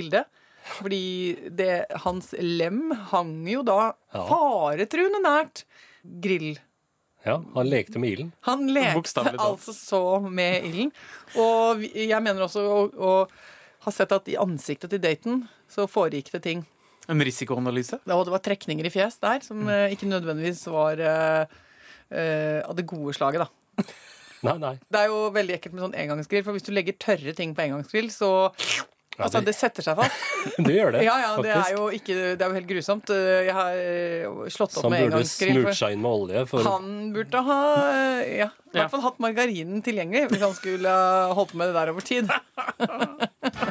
bildet. 0.00 0.26
Fordi 0.70 1.50
det, 1.56 1.70
hans 2.02 2.32
lem 2.42 2.90
hang 3.12 3.36
jo 3.48 3.62
da 3.66 3.78
Ja. 4.12 4.24
faretruende 4.26 5.22
nært 5.22 5.62
grill. 6.02 6.58
Ja, 7.24 7.36
han 7.54 7.68
lekte 7.68 8.00
med 8.00 8.14
ilden. 8.16 8.32
Han 8.48 8.66
lekte 8.72 9.22
altså 9.36 9.74
så 9.76 10.02
med 10.24 10.64
ilden. 10.66 10.92
Og 11.38 11.84
jeg 11.84 12.22
mener 12.24 12.46
også 12.48 12.64
å, 12.64 12.82
å 12.96 13.14
ha 13.84 13.92
sett 13.94 14.12
at 14.16 14.28
i 14.28 14.38
ansiktet 14.40 14.92
til 14.92 15.02
daten 15.04 15.42
så 15.70 15.86
foregikk 15.88 16.32
det 16.34 16.42
ting. 16.48 16.66
En 17.10 17.20
risikoanalyse. 17.26 17.98
Det 18.06 18.14
var 18.30 18.42
trekninger 18.44 18.86
i 18.86 18.92
fjes 18.94 19.18
der 19.22 19.42
som 19.42 19.64
Mm. 19.66 19.70
eh, 19.74 19.94
ikke 19.96 20.06
nødvendigvis 20.10 20.62
var 20.70 21.00
uh, 21.02 22.62
av 22.68 22.74
det 22.78 22.86
gode 22.86 23.14
slaget, 23.16 23.42
da. 23.44 23.50
Nei, 24.46 24.54
nei. 24.62 24.72
Det 24.88 25.02
er 25.02 25.10
jo 25.12 25.26
veldig 25.34 25.58
ekkelt 25.58 25.74
med 25.76 25.82
sånn 25.84 25.98
engangsgrill, 26.00 26.44
for 26.46 26.56
hvis 26.56 26.64
du 26.64 26.72
legger 26.72 26.96
tørre 26.96 27.34
ting 27.36 27.52
på 27.54 27.66
engangsgrill, 27.66 28.08
så 28.14 28.30
Altså, 29.20 29.40
det- 29.42 29.50
det 29.50 29.54
setter 29.58 29.84
seg 29.84 29.98
fast. 29.98 30.16
Det 30.64 30.72
gjør 30.72 30.92
det, 30.94 31.02
Ja, 31.04 31.18
ja, 31.20 31.30
det 31.42 31.50
faktisk. 31.52 31.66
er 31.66 31.76
jo 31.76 31.88
ikke 31.92 32.14
Det 32.38 32.40
er 32.40 32.48
jo 32.48 32.54
helt 32.56 32.68
grusomt. 32.70 33.10
Jeg 33.12 33.52
har 33.52 33.74
slått 34.48 34.76
opp 34.78 34.86
Som 34.86 34.92
med 34.94 35.10
burde 35.10 35.26
smurt 35.28 35.76
seg 35.76 35.92
inn 35.92 36.00
med 36.00 36.10
olje. 36.10 36.44
For 36.48 36.64
Han 36.64 37.12
burde 37.12 37.42
ha 37.44 37.58
ja, 38.24 38.48
i 38.48 38.78
hvert 38.78 38.90
fall 38.94 39.02
hatt 39.04 39.18
margarinen 39.20 39.82
tilgjengelig 39.84 40.30
hvis 40.30 40.40
han 40.46 40.54
skulle 40.56 40.88
holdt 41.36 41.52
på 41.52 41.60
med 41.60 41.68
det 41.68 41.76
der 41.76 41.92
over 41.92 42.00
tid. 42.00 42.32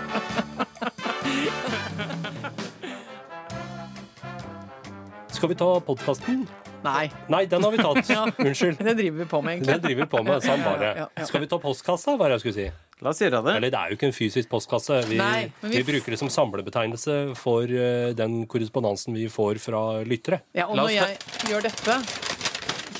Skal 5.40 5.50
vi 5.50 5.56
ta 5.56 5.68
podkasten? 5.80 6.42
Nei, 6.84 7.10
Nei, 7.32 7.46
den 7.48 7.64
har 7.64 7.72
vi 7.72 7.78
tatt. 7.80 8.10
Ja. 8.16 8.26
Unnskyld. 8.38 8.78
det 8.84 8.94
driver 9.00 9.18
vi 9.24 9.26
på 9.32 9.40
med, 9.44 9.54
egentlig. 9.58 9.74
Det 9.74 9.84
driver 9.88 10.04
vi 10.04 10.08
på 10.12 10.22
med. 10.28 10.44
Sånn 10.44 10.64
bare. 10.66 10.90
Ja, 10.90 11.06
ja, 11.06 11.08
ja. 11.16 11.28
Skal 11.30 11.44
vi 11.44 11.48
ta 11.52 11.60
postkassa, 11.64 12.16
hva 12.20 12.28
er 12.28 12.34
det 12.34 12.38
jeg 12.40 12.44
skulle 12.44 12.58
si? 12.58 12.68
La 13.00 13.14
oss 13.14 13.22
gjøre 13.24 13.40
det. 13.46 13.54
Eller 13.56 13.72
det 13.72 13.80
er 13.80 13.92
jo 13.94 13.96
ikke 13.96 14.08
en 14.10 14.16
fysisk 14.16 14.50
postkasse. 14.52 14.98
Vi, 15.08 15.16
Nei, 15.22 15.46
vi... 15.64 15.72
vi- 15.78 15.84
bruker 15.88 16.12
det 16.16 16.20
som 16.20 16.32
samlebetegnelse 16.34 17.16
for 17.40 17.72
uh, 17.72 18.10
den 18.20 18.42
korrespondansen 18.52 19.16
vi 19.16 19.30
får 19.32 19.62
fra 19.64 19.84
lyttere. 20.04 20.42
Ja, 20.56 20.68
og 20.68 20.76
når 20.82 20.92
jeg 20.98 21.16
gjør 21.48 21.64
dette, 21.70 21.96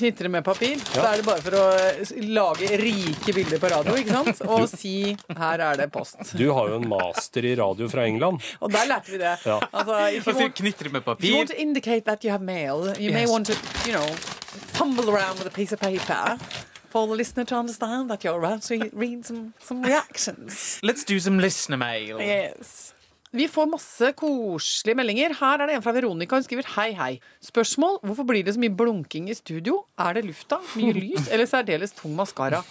knitrer 0.00 0.32
med 0.32 0.44
papir, 0.44 0.80
så 0.82 1.04
er 1.06 1.20
det 1.20 1.26
bare 1.26 1.44
for 1.44 1.56
å 1.60 1.64
eh, 1.76 2.12
lage 2.32 2.70
rike 2.80 3.34
bilder 3.36 3.62
på 3.62 3.70
radio, 3.72 3.96
ikke 4.00 4.16
sant? 4.16 4.42
Og 4.54 4.66
si 4.70 4.94
'her 5.12 5.64
er 5.68 5.80
det 5.80 5.90
post'. 5.94 6.34
Du 6.36 6.46
har 6.56 6.72
jo 6.72 6.80
en 6.80 6.88
master 6.90 7.44
i 7.44 7.54
radio 7.60 7.88
fra 7.92 8.06
England. 8.08 8.40
Og 8.64 8.72
der 8.72 8.88
lærte 8.90 9.12
vi 9.12 9.20
det. 9.20 9.36
Ja. 9.46 9.60
Altså, 9.72 10.00
if 10.16 10.26
you 10.26 10.36
want, 10.40 10.54
knitre 10.54 10.88
med 10.88 11.00
if 11.00 11.06
you 11.06 11.14
papir. 11.14 11.36
want 11.36 11.50
to 11.50 11.56
indicate 11.56 12.04
that 12.08 12.24
you 12.24 12.30
have 12.30 12.42
mail, 12.44 12.90
you 12.98 13.12
may 13.12 13.26
want 13.26 13.46
to, 13.46 13.54
you 13.86 13.94
know, 13.94 14.08
fumble 14.74 15.10
around 15.10 15.38
with 15.38 15.46
a 15.46 15.54
piece 15.54 15.72
of 15.72 15.80
paper 15.80 16.38
for 16.90 17.06
the 17.06 17.14
listener 17.14 17.44
to 17.44 17.54
understand 17.56 18.10
that 18.10 18.24
you're 18.24 18.38
about 18.44 18.62
to 18.62 18.90
read 18.92 19.24
some, 19.24 19.52
some 19.60 19.82
reactions. 19.82 20.80
Let's 20.82 21.04
do 21.04 21.20
some 21.20 21.38
listener 21.38 21.76
mail. 21.76 22.20
Yes. 22.20 22.94
Vi 23.30 23.46
får 23.46 23.68
masse 23.70 24.08
koselige 24.18 24.98
meldinger. 24.98 25.34
Her 25.38 25.62
er 25.62 25.70
det 25.70 25.74
en 25.78 25.84
fra 25.84 25.92
Veronica. 25.94 26.34
Hun 26.34 26.42
skriver 26.42 26.66
hei, 26.74 26.88
hei. 26.98 27.12
Spørsmål 27.46 28.00
hvorfor 28.02 28.26
blir 28.26 28.42
det 28.46 28.56
så 28.56 28.62
mye 28.62 28.74
blunking 28.74 29.28
i 29.30 29.36
studio? 29.38 29.84
Er 30.02 30.18
det 30.18 30.24
lufta, 30.26 30.58
mye 30.74 30.96
lys 30.96 31.28
eller 31.30 31.46
særdeles 31.46 31.94
tung 31.94 32.16
maskara? 32.18 32.64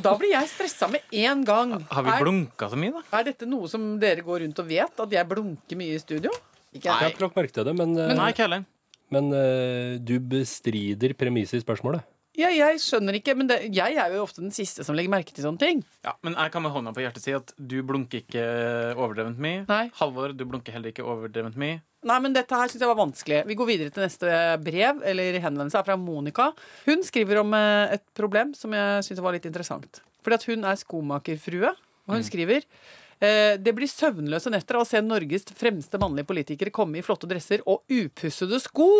Da 0.00 0.14
blir 0.16 0.32
jeg 0.32 0.48
stressa 0.52 0.88
med 0.92 1.04
en 1.20 1.44
gang. 1.44 1.76
Har 1.92 2.04
vi 2.04 2.14
er, 2.14 2.24
blunka 2.24 2.68
så 2.72 2.80
mye, 2.80 2.94
da? 2.96 3.04
er 3.20 3.28
dette 3.28 3.48
noe 3.48 3.68
som 3.68 3.84
dere 4.00 4.24
går 4.24 4.42
rundt 4.44 4.64
og 4.64 4.68
vet? 4.72 5.04
At 5.04 5.14
jeg 5.18 5.28
blunker 5.28 5.80
mye 5.80 5.96
i 5.96 6.00
studio? 6.00 6.32
Ikke 6.72 6.88
Jeg 6.88 6.92
Nei. 6.92 7.02
jeg. 7.04 7.14
ikke 7.14 7.24
lagt 7.26 7.36
merke 7.36 7.56
til 7.56 7.68
det, 7.68 7.76
men, 7.76 7.94
eh, 8.00 8.16
Nei, 8.16 8.32
ikke 8.32 8.44
heller. 8.44 8.64
men 9.12 9.30
uh, 9.32 9.96
du 10.00 10.16
bestrider 10.20 11.12
premisset 11.16 11.60
i 11.60 11.64
spørsmålet. 11.64 12.04
Ja, 12.36 12.50
jeg 12.52 12.80
skjønner 12.84 13.16
ikke, 13.16 13.32
men 13.38 13.48
det, 13.48 13.62
jeg 13.72 13.96
er 13.96 14.12
jo 14.12 14.24
ofte 14.26 14.42
den 14.42 14.52
siste 14.52 14.84
som 14.84 14.96
legger 14.96 15.12
merke 15.14 15.32
til 15.32 15.46
sånne 15.46 15.60
ting. 15.62 15.78
Ja, 16.04 16.12
men 16.26 16.36
jeg 16.36 16.52
kan 16.52 16.64
med 16.64 16.74
hånda 16.74 16.92
på 16.92 17.00
hjertet 17.00 17.24
si 17.24 17.32
at 17.36 17.52
du 17.56 17.78
blunker 17.86 18.20
ikke 18.20 18.44
overdrevent 18.92 19.40
mye. 19.40 19.62
Nei. 19.70 19.86
Halvor, 19.96 20.34
du 20.36 20.44
blunker 20.48 20.76
heller 20.76 20.92
ikke 20.92 21.06
overdrevent 21.06 21.56
mye. 21.60 21.80
Nei, 22.06 22.18
men 22.22 22.36
dette 22.36 22.54
her 22.54 22.68
synes 22.70 22.84
jeg 22.84 22.90
var 22.90 23.00
vanskelig. 23.00 23.40
Vi 23.48 23.56
går 23.58 23.70
videre 23.70 23.94
til 23.94 24.04
neste 24.04 24.34
brev, 24.62 25.00
eller 25.10 25.40
henvendelse, 25.40 25.80
er 25.80 25.88
fra 25.88 25.96
Monica. 25.98 26.50
Hun 26.84 27.02
skriver 27.06 27.40
om 27.40 27.56
eh, 27.56 27.96
et 27.96 28.04
problem 28.18 28.52
som 28.54 28.76
jeg 28.76 29.08
synes 29.08 29.24
var 29.24 29.34
litt 29.34 29.48
interessant. 29.48 30.02
Fordi 30.22 30.38
at 30.38 30.46
hun 30.50 30.68
er 30.68 30.78
skomakerfrue, 30.78 31.72
og 32.06 32.14
hun 32.14 32.26
skriver 32.26 32.60
eh, 32.62 33.56
det 33.58 33.74
blir 33.74 33.90
søvnløse 33.90 34.52
netter 34.52 34.78
av 34.78 34.84
å 34.84 34.88
se 34.88 35.00
Norges 35.02 35.48
fremste 35.56 35.98
mannlige 36.02 36.28
politikere 36.28 36.74
komme 36.74 37.00
i 37.00 37.06
flotte 37.06 37.30
dresser 37.30 37.64
og 37.64 37.88
upussede 37.88 38.60
sko. 38.62 38.90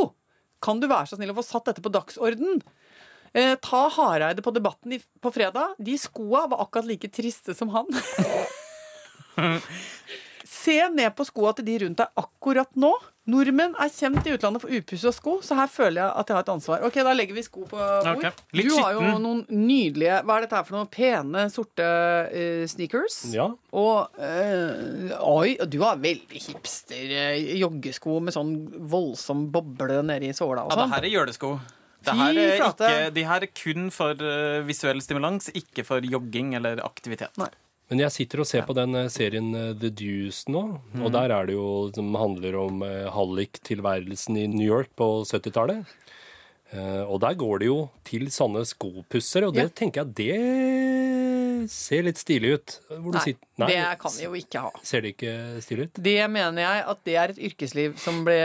Kan 0.64 0.80
du 0.80 0.88
være 0.88 1.12
så 1.12 1.20
snill 1.20 1.34
å 1.34 1.38
få 1.38 1.44
satt 1.46 1.68
dette 1.68 1.84
på 1.84 1.92
dagsorden? 1.92 2.64
Eh, 3.32 3.54
ta 3.62 3.82
Hareide 3.96 4.42
på 4.42 4.52
Debatten 4.54 4.92
i, 4.96 5.00
på 5.20 5.32
fredag. 5.34 5.74
De 5.78 5.98
skoa 5.98 6.46
var 6.52 6.62
akkurat 6.66 6.86
like 6.86 7.08
triste 7.08 7.54
som 7.54 7.68
han. 7.74 7.86
Se 10.66 10.88
ned 10.88 11.12
på 11.14 11.24
skoa 11.26 11.52
til 11.54 11.66
de 11.66 11.76
rundt 11.84 12.00
deg 12.00 12.22
akkurat 12.22 12.72
nå. 12.78 12.90
Nordmenn 13.26 13.74
er 13.82 13.90
kjent 13.90 14.26
i 14.26 14.32
utlandet 14.36 14.62
for 14.62 14.70
upussa 14.70 15.10
sko, 15.14 15.36
så 15.42 15.56
her 15.58 15.70
føler 15.70 15.98
jeg 15.98 16.10
at 16.22 16.28
jeg 16.30 16.36
har 16.36 16.44
et 16.44 16.50
ansvar. 16.52 16.84
Ok, 16.86 16.98
Da 17.06 17.14
legger 17.14 17.34
vi 17.34 17.42
sko 17.42 17.64
på 17.66 17.78
bord. 17.78 18.10
Okay. 18.12 18.30
litt 18.54 18.70
Du 18.70 18.76
har 18.78 18.94
jo 18.94 19.16
noen 19.22 19.40
nydelige 19.50 20.20
Hva 20.22 20.36
er 20.36 20.46
dette 20.46 20.58
her 20.58 20.66
for 20.68 20.78
noen 20.78 20.90
Pene, 20.90 21.46
sorte 21.50 21.86
uh, 21.86 22.66
sneakers. 22.70 23.18
Ja, 23.34 23.48
Og 23.74 24.20
uh, 24.22 25.16
Oi, 25.32 25.56
du 25.66 25.80
har 25.82 25.98
veldig 26.02 26.42
hipster 26.48 27.16
uh, 27.18 27.56
joggesko 27.62 28.20
med 28.22 28.34
sånn 28.36 28.54
voldsom 28.90 29.48
boble 29.54 30.02
nedi 30.06 30.30
såla 30.36 30.66
og 30.66 30.74
Ja, 30.74 30.84
det 30.84 30.92
her 30.94 31.10
er 31.10 31.14
gjølesko. 31.16 31.56
Det 32.06 32.16
her 32.16 32.40
er 32.40 32.56
ikke, 32.56 33.14
de 33.16 33.24
her 33.28 33.46
er 33.46 33.52
kun 33.62 33.90
for 33.94 34.22
eh, 34.22 34.62
visuell 34.66 35.02
stimulans, 35.04 35.50
ikke 35.54 35.84
for 35.86 36.00
jogging 36.06 36.54
eller 36.58 36.80
aktivitet. 36.86 37.34
Nei. 37.42 37.50
Men 37.90 38.00
jeg 38.02 38.10
sitter 38.16 38.40
og 38.42 38.46
ser 38.50 38.64
på 38.66 38.74
den 38.74 38.94
eh, 38.98 39.08
serien 39.14 39.52
eh, 39.54 39.72
The 39.78 39.90
Deuce 39.94 40.48
nå, 40.50 40.62
og 41.02 41.12
der 41.14 41.30
er 41.36 41.46
det 41.46 41.54
jo 41.58 41.68
som 41.94 42.14
handler 42.18 42.56
om 42.64 42.82
halliktilværelsen 43.14 44.36
i 44.42 44.46
New 44.50 44.66
York 44.66 44.90
på 44.98 45.10
70-tallet. 45.28 45.84
Eh, 46.74 47.02
og 47.06 47.20
der 47.22 47.36
går 47.38 47.60
det 47.62 47.68
jo 47.68 47.76
til 48.06 48.26
sånne 48.34 48.64
skopusser, 48.66 49.46
og 49.46 49.54
det 49.54 49.68
Ja. 49.68 49.74
tenker 49.82 50.02
jeg 50.02 50.14
det 50.18 50.38
ser 51.72 52.04
litt 52.06 52.18
stilig 52.20 52.50
ut. 52.56 52.74
Nei, 52.90 53.22
sitter- 53.24 53.48
Nei, 53.62 53.68
det 53.72 53.98
kan 54.02 54.12
vi 54.12 54.24
jo 54.26 54.32
ikke 54.36 54.62
ha. 54.66 54.70
Ser 54.84 55.00
det 55.04 55.14
ikke 55.14 55.32
stilig 55.64 55.86
ut? 55.88 56.00
Det 56.04 56.16
mener 56.30 56.60
jeg 56.62 56.84
at 56.92 57.00
det 57.08 57.16
er 57.22 57.32
et 57.34 57.40
yrkesliv 57.50 57.96
som 58.02 58.20
ble 58.26 58.36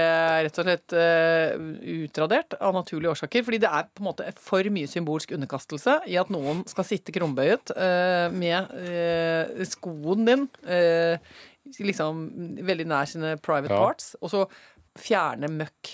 rett 0.46 0.60
og 0.62 0.68
slett 0.70 0.96
uh, 0.96 1.56
utradert 1.98 2.56
av 2.60 2.74
naturlige 2.78 3.12
årsaker. 3.18 3.44
Fordi 3.48 3.60
det 3.66 3.72
er 3.72 3.90
på 3.92 4.04
en 4.06 4.10
måte 4.10 4.32
for 4.40 4.72
mye 4.74 4.88
symbolsk 4.92 5.36
underkastelse 5.36 6.00
i 6.08 6.18
at 6.22 6.32
noen 6.34 6.64
skal 6.72 6.88
sitte 6.88 7.12
krumbøyet 7.16 7.74
uh, 7.76 8.28
med 8.34 8.72
uh, 8.80 9.64
skoen 9.68 10.26
din 10.32 10.48
liksom 11.82 12.26
veldig 12.66 12.88
nær 12.90 13.08
sine 13.10 13.36
private 13.44 13.72
Ja. 13.74 13.80
parts, 13.86 14.16
og 14.22 14.32
så 14.34 14.46
fjerne 14.98 15.48
møkk 15.48 15.92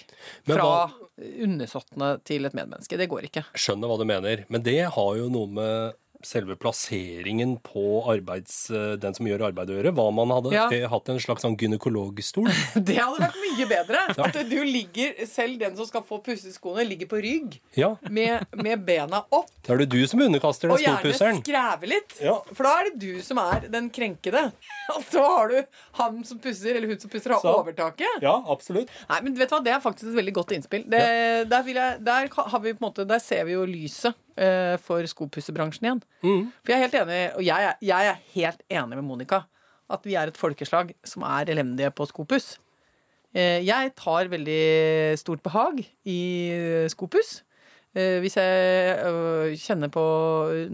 fra 0.47 0.89
undersåttene 1.19 2.15
til 2.25 2.45
et 2.47 2.55
medmenneske. 2.57 2.97
Det 2.97 3.09
går 3.11 3.27
ikke. 3.29 3.43
Skjønner 3.57 3.89
hva 3.91 3.97
du 3.99 4.05
mener, 4.09 4.45
men 4.49 4.63
det 4.65 4.79
har 4.95 5.11
jo 5.19 5.27
noe 5.29 5.47
med 5.53 5.93
selve 6.25 6.55
plasseringen 6.57 7.57
på 7.61 8.03
arbeids, 8.09 8.69
eh, 8.73 8.95
den 8.97 9.13
som 9.13 9.27
gjør 9.29 9.43
arbeidet 9.51 9.75
å 9.75 9.77
gjøre. 9.77 9.91
Hva 9.97 10.05
man 10.13 10.31
hadde 10.33 10.51
Ja. 10.53 10.67
eh, 10.73 10.87
hatt 10.89 11.09
en 11.09 11.19
slags 11.19 11.43
sånn 11.45 11.57
gynekologstol. 11.57 12.47
Det 12.87 12.97
hadde 12.97 13.21
vært 13.21 13.37
mye 13.43 13.67
bedre. 13.69 14.01
At 14.25 14.39
du 14.49 14.57
ligger, 14.65 15.25
selv 15.29 15.59
den 15.59 15.75
som 15.77 15.85
skal 15.85 16.03
få 16.07 16.21
pusset 16.25 16.53
skoene, 16.55 16.85
ligger 16.87 17.07
på 17.07 17.21
rygg 17.21 17.59
Ja, 17.77 17.95
med, 18.09 18.45
med 18.55 18.83
bena 18.85 19.23
opp. 19.31 19.49
da 19.65 19.73
er 19.73 19.77
det 19.85 19.89
du 19.89 20.07
som 20.07 20.21
underkaster 20.21 20.71
Og 20.71 20.79
gjerne 20.79 21.13
skreve 21.41 21.87
litt. 21.87 22.17
Ja. 22.21 22.37
For 22.53 22.63
da 22.63 22.75
er 22.79 22.89
det 22.91 22.99
du 22.99 23.21
som 23.21 23.37
er 23.37 23.67
den 23.69 23.89
krenkede. 23.89 24.51
Og 24.97 25.03
så 25.11 25.23
har 25.23 25.49
du 25.49 25.63
han 26.01 26.23
som 26.23 26.39
pusser, 26.39 26.75
eller 26.75 26.87
hun 26.87 26.99
som 26.99 27.09
pusser, 27.09 27.33
har 27.35 27.41
Så. 27.41 27.53
overtaket. 27.61 28.21
Ja, 28.21 28.37
absolutt. 28.47 28.89
Nei, 29.09 29.21
men 29.21 29.35
vet 29.35 29.49
du 29.49 29.55
hva, 29.55 29.63
Det 29.63 29.73
er 29.73 29.81
faktisk 29.83 30.09
et 30.11 30.17
veldig 30.21 30.33
godt 30.33 30.53
innspill. 30.57 30.85
Det, 30.89 31.01
der, 31.49 31.63
jeg, 31.67 31.99
der, 32.05 32.29
har 32.33 32.59
vi 32.63 32.73
på 32.73 32.81
en 32.81 32.87
måte, 32.89 33.05
der 33.07 33.19
ser 33.19 33.43
vi 33.45 33.53
jo 33.57 33.65
lyset 33.67 34.15
eh, 34.37 34.75
for 34.83 35.05
skopussebransjen 35.09 35.87
igjen. 35.87 36.03
Mm. 36.23 36.45
For 36.61 36.73
jeg 36.73 36.77
er 36.77 36.85
helt 36.85 36.99
enig, 37.01 37.19
og 37.37 37.43
jeg, 37.45 37.73
jeg 37.89 38.11
er 38.11 38.21
helt 38.35 38.63
enig 38.79 38.99
med 38.99 39.07
Monica, 39.07 39.43
at 39.91 40.07
vi 40.07 40.15
er 40.19 40.31
et 40.31 40.39
folkeslag 40.39 40.93
som 41.07 41.25
er 41.27 41.51
elendige 41.53 41.91
på 41.95 42.07
skopuss. 42.09 42.55
Uh, 43.35 43.59
jeg 43.61 43.91
tar 43.99 44.31
veldig 44.31 44.63
stort 45.19 45.43
behag 45.45 45.83
i 46.07 46.21
skopuss. 46.91 47.41
Uh, 47.97 48.17
hvis 48.23 48.37
jeg 48.39 49.57
kjenner 49.61 49.91
på 49.93 50.03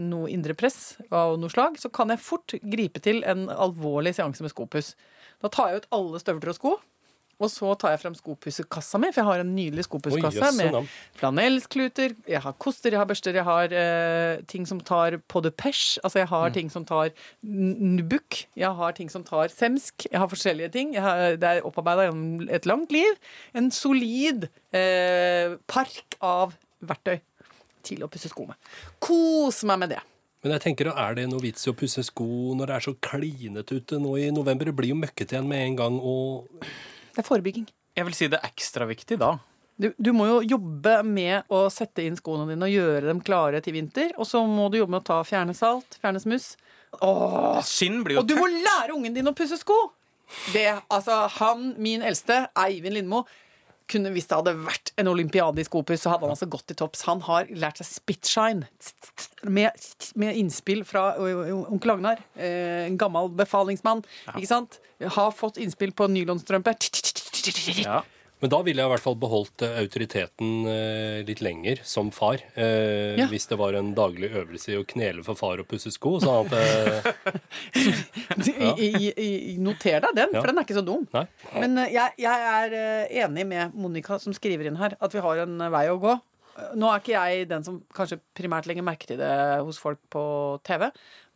noe 0.00 0.30
indre 0.32 0.56
press 0.58 0.96
av 1.10 1.36
noe 1.40 1.52
slag, 1.52 1.78
så 1.82 1.90
kan 1.94 2.14
jeg 2.14 2.22
fort 2.24 2.56
gripe 2.62 3.02
til 3.04 3.22
en 3.28 3.46
alvorlig 3.50 4.14
seanse 4.16 4.44
med 4.44 4.54
skopuss. 4.54 4.94
Da 5.42 5.50
tar 5.52 5.70
jeg 5.70 5.82
ut 5.82 5.92
alle 5.98 6.22
støvler 6.22 6.54
og 6.54 6.58
sko. 6.58 6.76
Og 7.42 7.50
så 7.50 7.72
tar 7.80 7.94
jeg 7.94 8.00
frem 8.04 8.14
skopussekassa 8.14 9.00
mi, 9.02 9.08
for 9.14 9.22
jeg 9.22 9.28
har 9.30 9.42
en 9.42 9.54
nydelig 9.56 9.84
skopusskasse 9.88 10.50
med 10.58 10.76
flanellskluter, 11.18 12.14
jeg 12.30 12.40
har 12.44 12.54
koster, 12.62 12.94
jeg 12.94 13.00
har 13.00 13.08
børster, 13.10 13.34
jeg 13.34 13.46
har 13.46 13.74
uh, 13.74 14.44
ting 14.50 14.66
som 14.68 14.80
tar 14.80 15.18
på 15.30 15.42
de 15.44 15.50
peche, 15.50 15.98
altså 16.04 16.22
jeg 16.22 16.28
Mm. 16.28 16.32
har 16.34 16.50
ting 16.54 16.70
som 16.72 16.84
tar 16.88 17.10
nubuk, 17.42 18.44
jeg 18.56 18.70
har 18.78 18.92
ting 18.96 19.10
som 19.10 19.24
tar 19.26 19.48
semsk, 19.52 20.06
jeg 20.10 20.18
har 20.20 20.30
forskjellige 20.30 20.70
ting. 20.72 20.94
Har, 21.00 21.36
det 21.36 21.50
er 21.50 21.66
opparbeida 21.66 22.08
gjennom 22.08 22.48
et 22.50 22.66
langt 22.66 22.92
liv. 22.94 23.14
En 23.54 23.70
solid 23.70 24.48
uh, 24.74 25.56
park 25.70 26.18
av 26.24 26.54
verktøy 26.84 27.20
til 27.84 28.02
å 28.04 28.08
pusse 28.08 28.30
sko 28.32 28.46
med. 28.48 28.56
Kos 29.04 29.62
meg 29.68 29.78
med 29.84 29.94
det. 29.96 30.00
Men 30.44 30.52
jeg 30.58 30.64
tenker, 30.66 30.90
er 30.92 31.14
det 31.16 31.28
noe 31.30 31.40
vits 31.40 31.64
i 31.64 31.70
å 31.72 31.76
pusse 31.76 32.02
sko 32.04 32.26
når 32.56 32.68
det 32.68 32.74
er 32.76 32.84
så 32.84 32.92
klinete 33.00 33.78
ute 33.80 34.00
nå 34.00 34.16
i 34.20 34.26
november? 34.34 34.68
Det 34.68 34.76
blir 34.76 34.92
jo 34.92 34.98
møkkete 35.00 35.36
igjen 35.38 35.48
med 35.48 35.62
en 35.70 35.78
gang, 35.78 35.94
og 36.00 36.66
Det 37.14 37.22
er 37.22 37.26
forebygging. 37.26 37.66
Jeg 37.94 38.08
vil 38.08 38.16
si 38.16 38.28
det 38.30 38.40
er 38.40 38.50
ekstra 38.50 38.86
viktig 38.90 39.18
da. 39.22 39.36
Du, 39.76 39.88
du 39.98 40.12
må 40.14 40.26
jo 40.28 40.36
jobbe 40.54 41.00
med 41.06 41.50
å 41.50 41.64
sette 41.72 42.04
inn 42.06 42.18
skoene 42.18 42.46
dine 42.52 42.66
og 42.66 42.74
gjøre 42.74 43.08
dem 43.08 43.22
klare 43.26 43.62
til 43.62 43.74
vinter. 43.74 44.12
Og 44.18 44.26
så 44.28 44.42
må 44.46 44.68
du 44.70 44.78
jobbe 44.78 44.94
med 44.94 45.02
å 45.02 45.08
ta 45.08 45.18
fjerne 45.26 45.54
salt, 45.56 45.98
fjerne 46.02 46.22
smuss. 46.22 46.52
Åh, 47.02 47.58
Skinn 47.66 48.04
blir 48.06 48.18
jo 48.18 48.22
Og 48.22 48.28
du 48.30 48.36
må 48.38 48.46
lære 48.52 48.94
ungen 48.94 49.16
din 49.16 49.30
å 49.30 49.34
pusse 49.34 49.58
sko! 49.58 49.76
Det, 50.54 50.66
altså, 50.88 51.24
han, 51.36 51.74
min 51.82 52.02
eldste, 52.06 52.46
Eivind 52.58 52.96
Lindmo, 52.96 53.24
kunne 53.90 54.12
Hvis 54.14 54.28
det 54.30 54.38
hadde 54.38 54.54
vært 54.64 54.92
en 55.00 55.10
olympiade 55.10 55.60
i 55.60 55.66
skopuss, 55.66 56.04
så 56.04 56.14
hadde 56.14 56.24
han 56.24 56.32
altså 56.32 56.48
gått 56.50 56.66
til 56.70 56.78
topps. 56.80 57.04
Han 57.08 57.20
har 57.26 57.50
lært 57.52 57.82
seg 57.82 57.88
spitshine 57.90 58.68
med, 59.44 59.84
med 60.16 60.38
innspill 60.40 60.84
fra 60.88 61.10
onkel 61.20 61.92
Agnar. 61.92 62.22
En 62.40 62.96
gammel 63.00 63.28
befalingsmann. 63.36 64.00
Ikke 64.32 64.48
sant? 64.48 64.80
Har 65.18 65.34
fått 65.36 65.60
innspill 65.60 65.92
på 65.96 66.08
nylonstrømpe. 66.08 66.76
Ja. 67.84 68.00
Men 68.44 68.50
da 68.52 68.58
ville 68.66 68.82
jeg 68.82 68.90
i 68.90 68.92
hvert 68.92 69.00
fall 69.06 69.14
beholdt 69.16 69.62
eh, 69.64 69.78
autoriteten 69.80 70.66
eh, 70.68 71.20
litt 71.24 71.40
lenger 71.40 71.80
som 71.88 72.10
far. 72.12 72.42
Eh, 72.60 73.16
Ja. 73.16 73.24
Hvis 73.30 73.46
det 73.48 73.56
var 73.56 73.72
en 73.78 73.92
daglig 73.96 74.28
øvelse 74.36 74.74
i 74.74 74.76
å 74.76 74.84
knele 74.84 75.22
for 75.24 75.38
far 75.38 75.62
og 75.62 75.68
pusse 75.70 75.88
sko. 75.94 76.18
Sånn 76.20 76.44
at 76.44 76.52
eh, 76.58 77.08
I, 78.76 78.88
i, 79.08 79.30
i, 79.54 79.56
noter 79.62 80.02
deg 80.04 80.16
den, 80.18 80.34
Ja. 80.36 80.40
for 80.42 80.50
den 80.50 80.60
er 80.60 80.66
ikke 80.66 80.76
så 80.76 80.84
dum. 80.84 81.06
Nei. 81.14 81.24
Men 81.56 81.78
eh, 81.86 81.92
jeg, 81.94 82.16
jeg 82.20 82.46
er 82.52 82.76
enig 83.24 83.46
med 83.48 83.74
Monica 83.78 84.18
som 84.20 84.34
skriver 84.36 84.68
inn 84.68 84.76
her, 84.80 84.96
at 85.00 85.14
vi 85.16 85.22
har 85.24 85.40
en 85.44 85.56
vei 85.72 85.86
å 85.92 85.98
gå. 86.02 86.16
Nå 86.78 86.86
er 86.92 87.00
ikke 87.02 87.16
jeg 87.16 87.48
den 87.50 87.64
som 87.66 87.80
kanskje 87.96 88.20
primært 88.36 88.68
legger 88.70 88.84
merke 88.86 89.08
til 89.08 89.18
det 89.18 89.32
hos 89.66 89.80
folk 89.82 89.98
på 90.12 90.22
TV, 90.68 90.86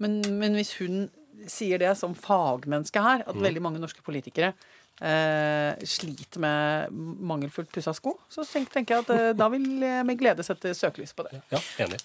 men, 0.03 0.21
men 0.39 0.55
hvis 0.59 0.77
hun 0.79 1.09
sier 1.51 1.79
det 1.83 1.91
som 1.99 2.15
fagmenneske 2.19 3.03
her, 3.03 3.25
at 3.27 3.39
veldig 3.39 3.63
mange 3.63 3.81
norske 3.83 4.03
politikere 4.07 4.53
eh, 5.01 5.87
sliter 5.87 6.43
med 6.43 6.93
mangelfullt 7.31 7.71
pussa 7.75 7.95
sko, 7.97 8.17
så 8.29 8.45
tenk, 8.49 8.71
tenker 8.75 8.97
jeg 8.97 9.07
at 9.07 9.15
eh, 9.15 9.33
da 9.39 9.49
vil 9.53 9.67
jeg 9.85 10.07
med 10.09 10.21
glede 10.21 10.47
sette 10.47 10.75
søkelys 10.77 11.15
på 11.17 11.27
det. 11.29 11.43
Ja, 11.53 11.63
enig. 11.85 12.01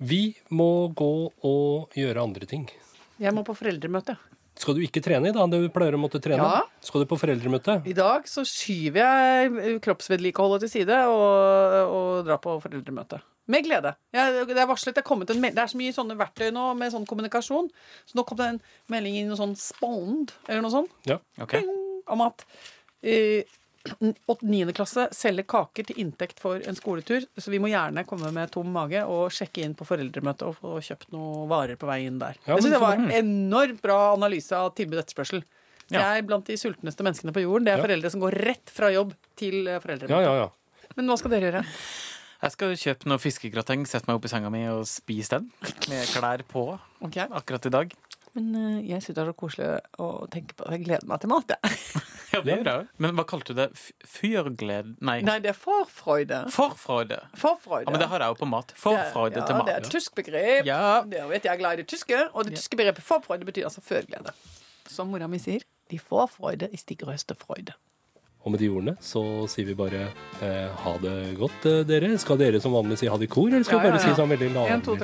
Vi 0.00 0.22
må 0.56 0.88
gå 0.96 1.14
og 1.44 1.96
gjøre 1.96 2.22
andre 2.24 2.48
ting. 2.48 2.68
Jeg 3.20 3.36
må 3.36 3.44
på 3.44 3.56
foreldremøte. 3.58 4.16
Skal 4.60 4.76
du 4.76 4.82
ikke 4.84 5.00
trene 5.04 5.30
i 5.30 5.34
dag? 5.34 5.48
Du 5.52 5.68
pleier 5.72 5.96
å 5.96 6.00
måtte 6.00 6.20
trene. 6.22 6.44
Ja. 6.44 6.62
Skal 6.84 7.02
du 7.04 7.08
på 7.08 7.16
foreldremøte? 7.20 7.78
I 7.88 7.94
dag 7.96 8.26
så 8.28 8.44
skyver 8.44 9.00
jeg 9.00 9.78
kroppsvedlikeholdet 9.86 10.66
til 10.66 10.72
side 10.74 10.98
og, 11.08 11.76
og 11.96 12.24
drar 12.28 12.40
på 12.44 12.58
foreldremøte. 12.62 13.22
Med 13.50 13.64
glede. 13.66 13.94
Jeg, 14.14 14.44
det 14.46 14.60
er 14.62 14.68
varslet, 14.70 14.94
det 14.94 15.02
er 15.02 15.06
kommet 15.08 15.30
en, 15.32 15.40
mel- 15.42 15.54
det 15.56 15.62
er 15.64 15.70
så 15.72 15.78
mye 15.80 15.94
sånne 15.96 16.14
verktøy 16.20 16.50
nå 16.54 16.68
med 16.78 16.92
sånn 16.94 17.06
kommunikasjon. 17.08 17.70
Så 18.06 18.18
nå 18.18 18.22
kom 18.28 18.38
det 18.38 18.50
en 18.52 18.60
melding 18.92 19.16
inn 19.22 19.32
noe 19.32 19.40
sånn 19.40 19.56
spond, 19.58 20.30
eller 20.46 20.62
noe 20.62 20.74
sånt, 20.76 20.92
Ja. 21.08 21.16
Ok. 21.42 21.56
Om 22.10 22.22
at 22.28 22.44
eh, 23.02 23.42
8.-9. 23.86 24.72
klasse 24.76 25.06
selger 25.16 25.46
kaker 25.48 25.86
til 25.88 26.00
inntekt 26.02 26.40
for 26.42 26.60
en 26.68 26.76
skoletur. 26.76 27.24
Så 27.40 27.52
vi 27.52 27.60
må 27.62 27.70
gjerne 27.72 28.04
komme 28.08 28.28
med 28.36 28.52
tom 28.52 28.68
mage 28.74 29.00
og 29.08 29.32
sjekke 29.32 29.64
inn 29.64 29.76
på 29.78 29.86
foreldremøtet 29.88 30.44
og 30.48 30.58
få 30.58 30.74
kjøpt 30.84 31.14
noen 31.14 31.48
varer 31.50 31.80
på 31.80 31.88
vei 31.88 32.02
inn 32.04 32.20
der. 32.20 32.36
Ja, 32.44 32.54
jeg 32.58 32.66
synes 32.66 32.76
det 32.76 32.82
var 32.84 33.00
en 33.00 33.10
enormt 33.22 33.80
bra 33.84 33.98
analyse 34.12 34.56
av 34.58 34.74
tilbud 34.76 34.98
og 34.98 35.04
etterspørsel. 35.06 35.44
Ja. 35.90 36.04
Jeg 36.04 36.20
er 36.20 36.28
blant 36.28 36.46
de 36.46 36.58
sultneste 36.60 37.02
menneskene 37.06 37.34
på 37.34 37.42
jorden. 37.42 37.66
Det 37.66 37.72
er 37.74 37.80
Ja. 37.80 37.86
foreldre 37.88 38.10
som 38.12 38.20
går 38.22 38.36
rett 38.46 38.70
fra 38.70 38.92
jobb 38.94 39.14
til 39.34 39.66
eh, 39.66 39.74
ja, 39.74 39.80
foreldremøte. 39.80 40.22
ja, 40.22 40.36
ja. 40.44 40.50
Men 40.96 41.06
hva 41.06 41.16
skal 41.18 41.30
dere 41.30 41.48
gjøre? 41.50 41.64
Jeg 42.40 42.52
skal 42.54 42.76
kjøpe 42.76 43.08
noe 43.10 43.20
fiskegrateng, 43.20 43.82
sette 43.88 44.08
meg 44.08 44.16
opp 44.16 44.24
i 44.24 44.30
senga 44.32 44.50
mi 44.52 44.62
og 44.72 44.86
spise 44.88 45.36
den. 45.38 45.50
Med 45.90 46.06
klær 46.08 46.40
på 46.48 46.78
okay. 47.04 47.26
akkurat 47.28 47.66
i 47.66 47.72
dag. 47.74 47.92
Men 48.38 48.54
eh, 48.54 48.78
jeg 48.92 49.02
syns 49.02 49.16
det 49.16 49.22
er 49.24 49.30
så 49.32 49.36
koselig 49.38 49.68
å 49.98 50.08
tenke 50.30 50.54
på 50.58 50.68
Jeg 50.70 50.84
gleder 50.84 51.08
meg 51.10 51.22
til 51.22 51.32
mat, 51.32 51.54
jeg. 51.56 51.78
Ja, 52.30 52.38
det 52.46 52.60
gjør. 52.60 52.84
Men 53.02 53.16
hva 53.18 53.24
kalte 53.26 53.50
du 53.50 53.58
det? 53.58 53.66
Fyrgled... 54.06 54.92
Nei. 55.02 55.16
Nei, 55.26 55.40
det 55.42 55.50
er 55.50 55.56
forfreude. 55.58 56.44
Forfreude. 56.54 57.18
Forfreude. 57.34 57.88
Ja, 57.88 57.90
men 57.90 58.04
det 58.04 58.06
har 58.12 58.22
jeg 58.22 58.36
jo 58.36 58.38
på 58.38 58.46
mat. 58.46 58.70
Forfreude 58.78 59.40
ja, 59.40 59.48
til 59.48 59.58
Det 59.66 59.74
er 59.74 59.82
et 59.82 59.90
tysk 59.90 60.14
begrep. 60.14 60.68
Ja. 60.68 61.00
Det 61.10 61.24
vet 61.32 61.48
jeg 61.48 61.56
er 61.56 61.58
glad 61.58 61.74
i 61.74 61.82
det 61.82 61.88
tyske. 61.90 62.22
Og 62.30 62.46
det 62.46 62.54
tyske 62.54 62.78
begrepet 62.78 63.02
forfreude 63.02 63.48
betyr 63.48 63.66
altså 63.66 63.82
førglede. 63.82 64.30
Som 64.86 65.10
mora 65.10 65.26
mi 65.30 65.42
sier, 65.42 65.66
de 65.90 65.98
forfreude 65.98 66.70
ist 66.70 66.86
die 66.94 67.00
grøste 67.02 67.34
freude. 67.34 67.74
Og 68.46 68.54
med 68.54 68.62
de 68.62 68.70
ordene 68.72 68.94
så 69.04 69.22
sier 69.50 69.66
vi 69.68 69.76
bare 69.76 70.06
eh, 70.40 70.70
ha 70.86 70.96
det 71.02 71.16
godt, 71.40 71.66
eh, 71.66 71.82
dere. 71.88 72.14
Skal 72.22 72.38
dere 72.40 72.62
som 72.62 72.78
vanlig 72.78 73.02
si 73.02 73.10
ha 73.10 73.18
det 73.18 73.26
i 73.26 73.34
kor, 73.34 73.50
eller 73.50 73.66
skal 73.66 73.82
Ja, 73.82 73.82
vi 73.82 73.90
ja, 73.90 73.98
bare 73.98 74.02
ja. 74.06 74.06
si 74.06 74.20
sånn 74.22 74.30
veldig 74.30 74.54
to, 74.86 74.94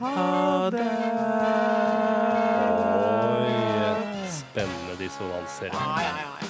ha 0.00 0.70
det? 0.70 2.15
Oi, 5.06 5.44
spennende. 5.48 5.78
Ja, 5.78 6.00
ja, 6.00 6.08
ja, 6.08 6.28
ja. 6.40 6.45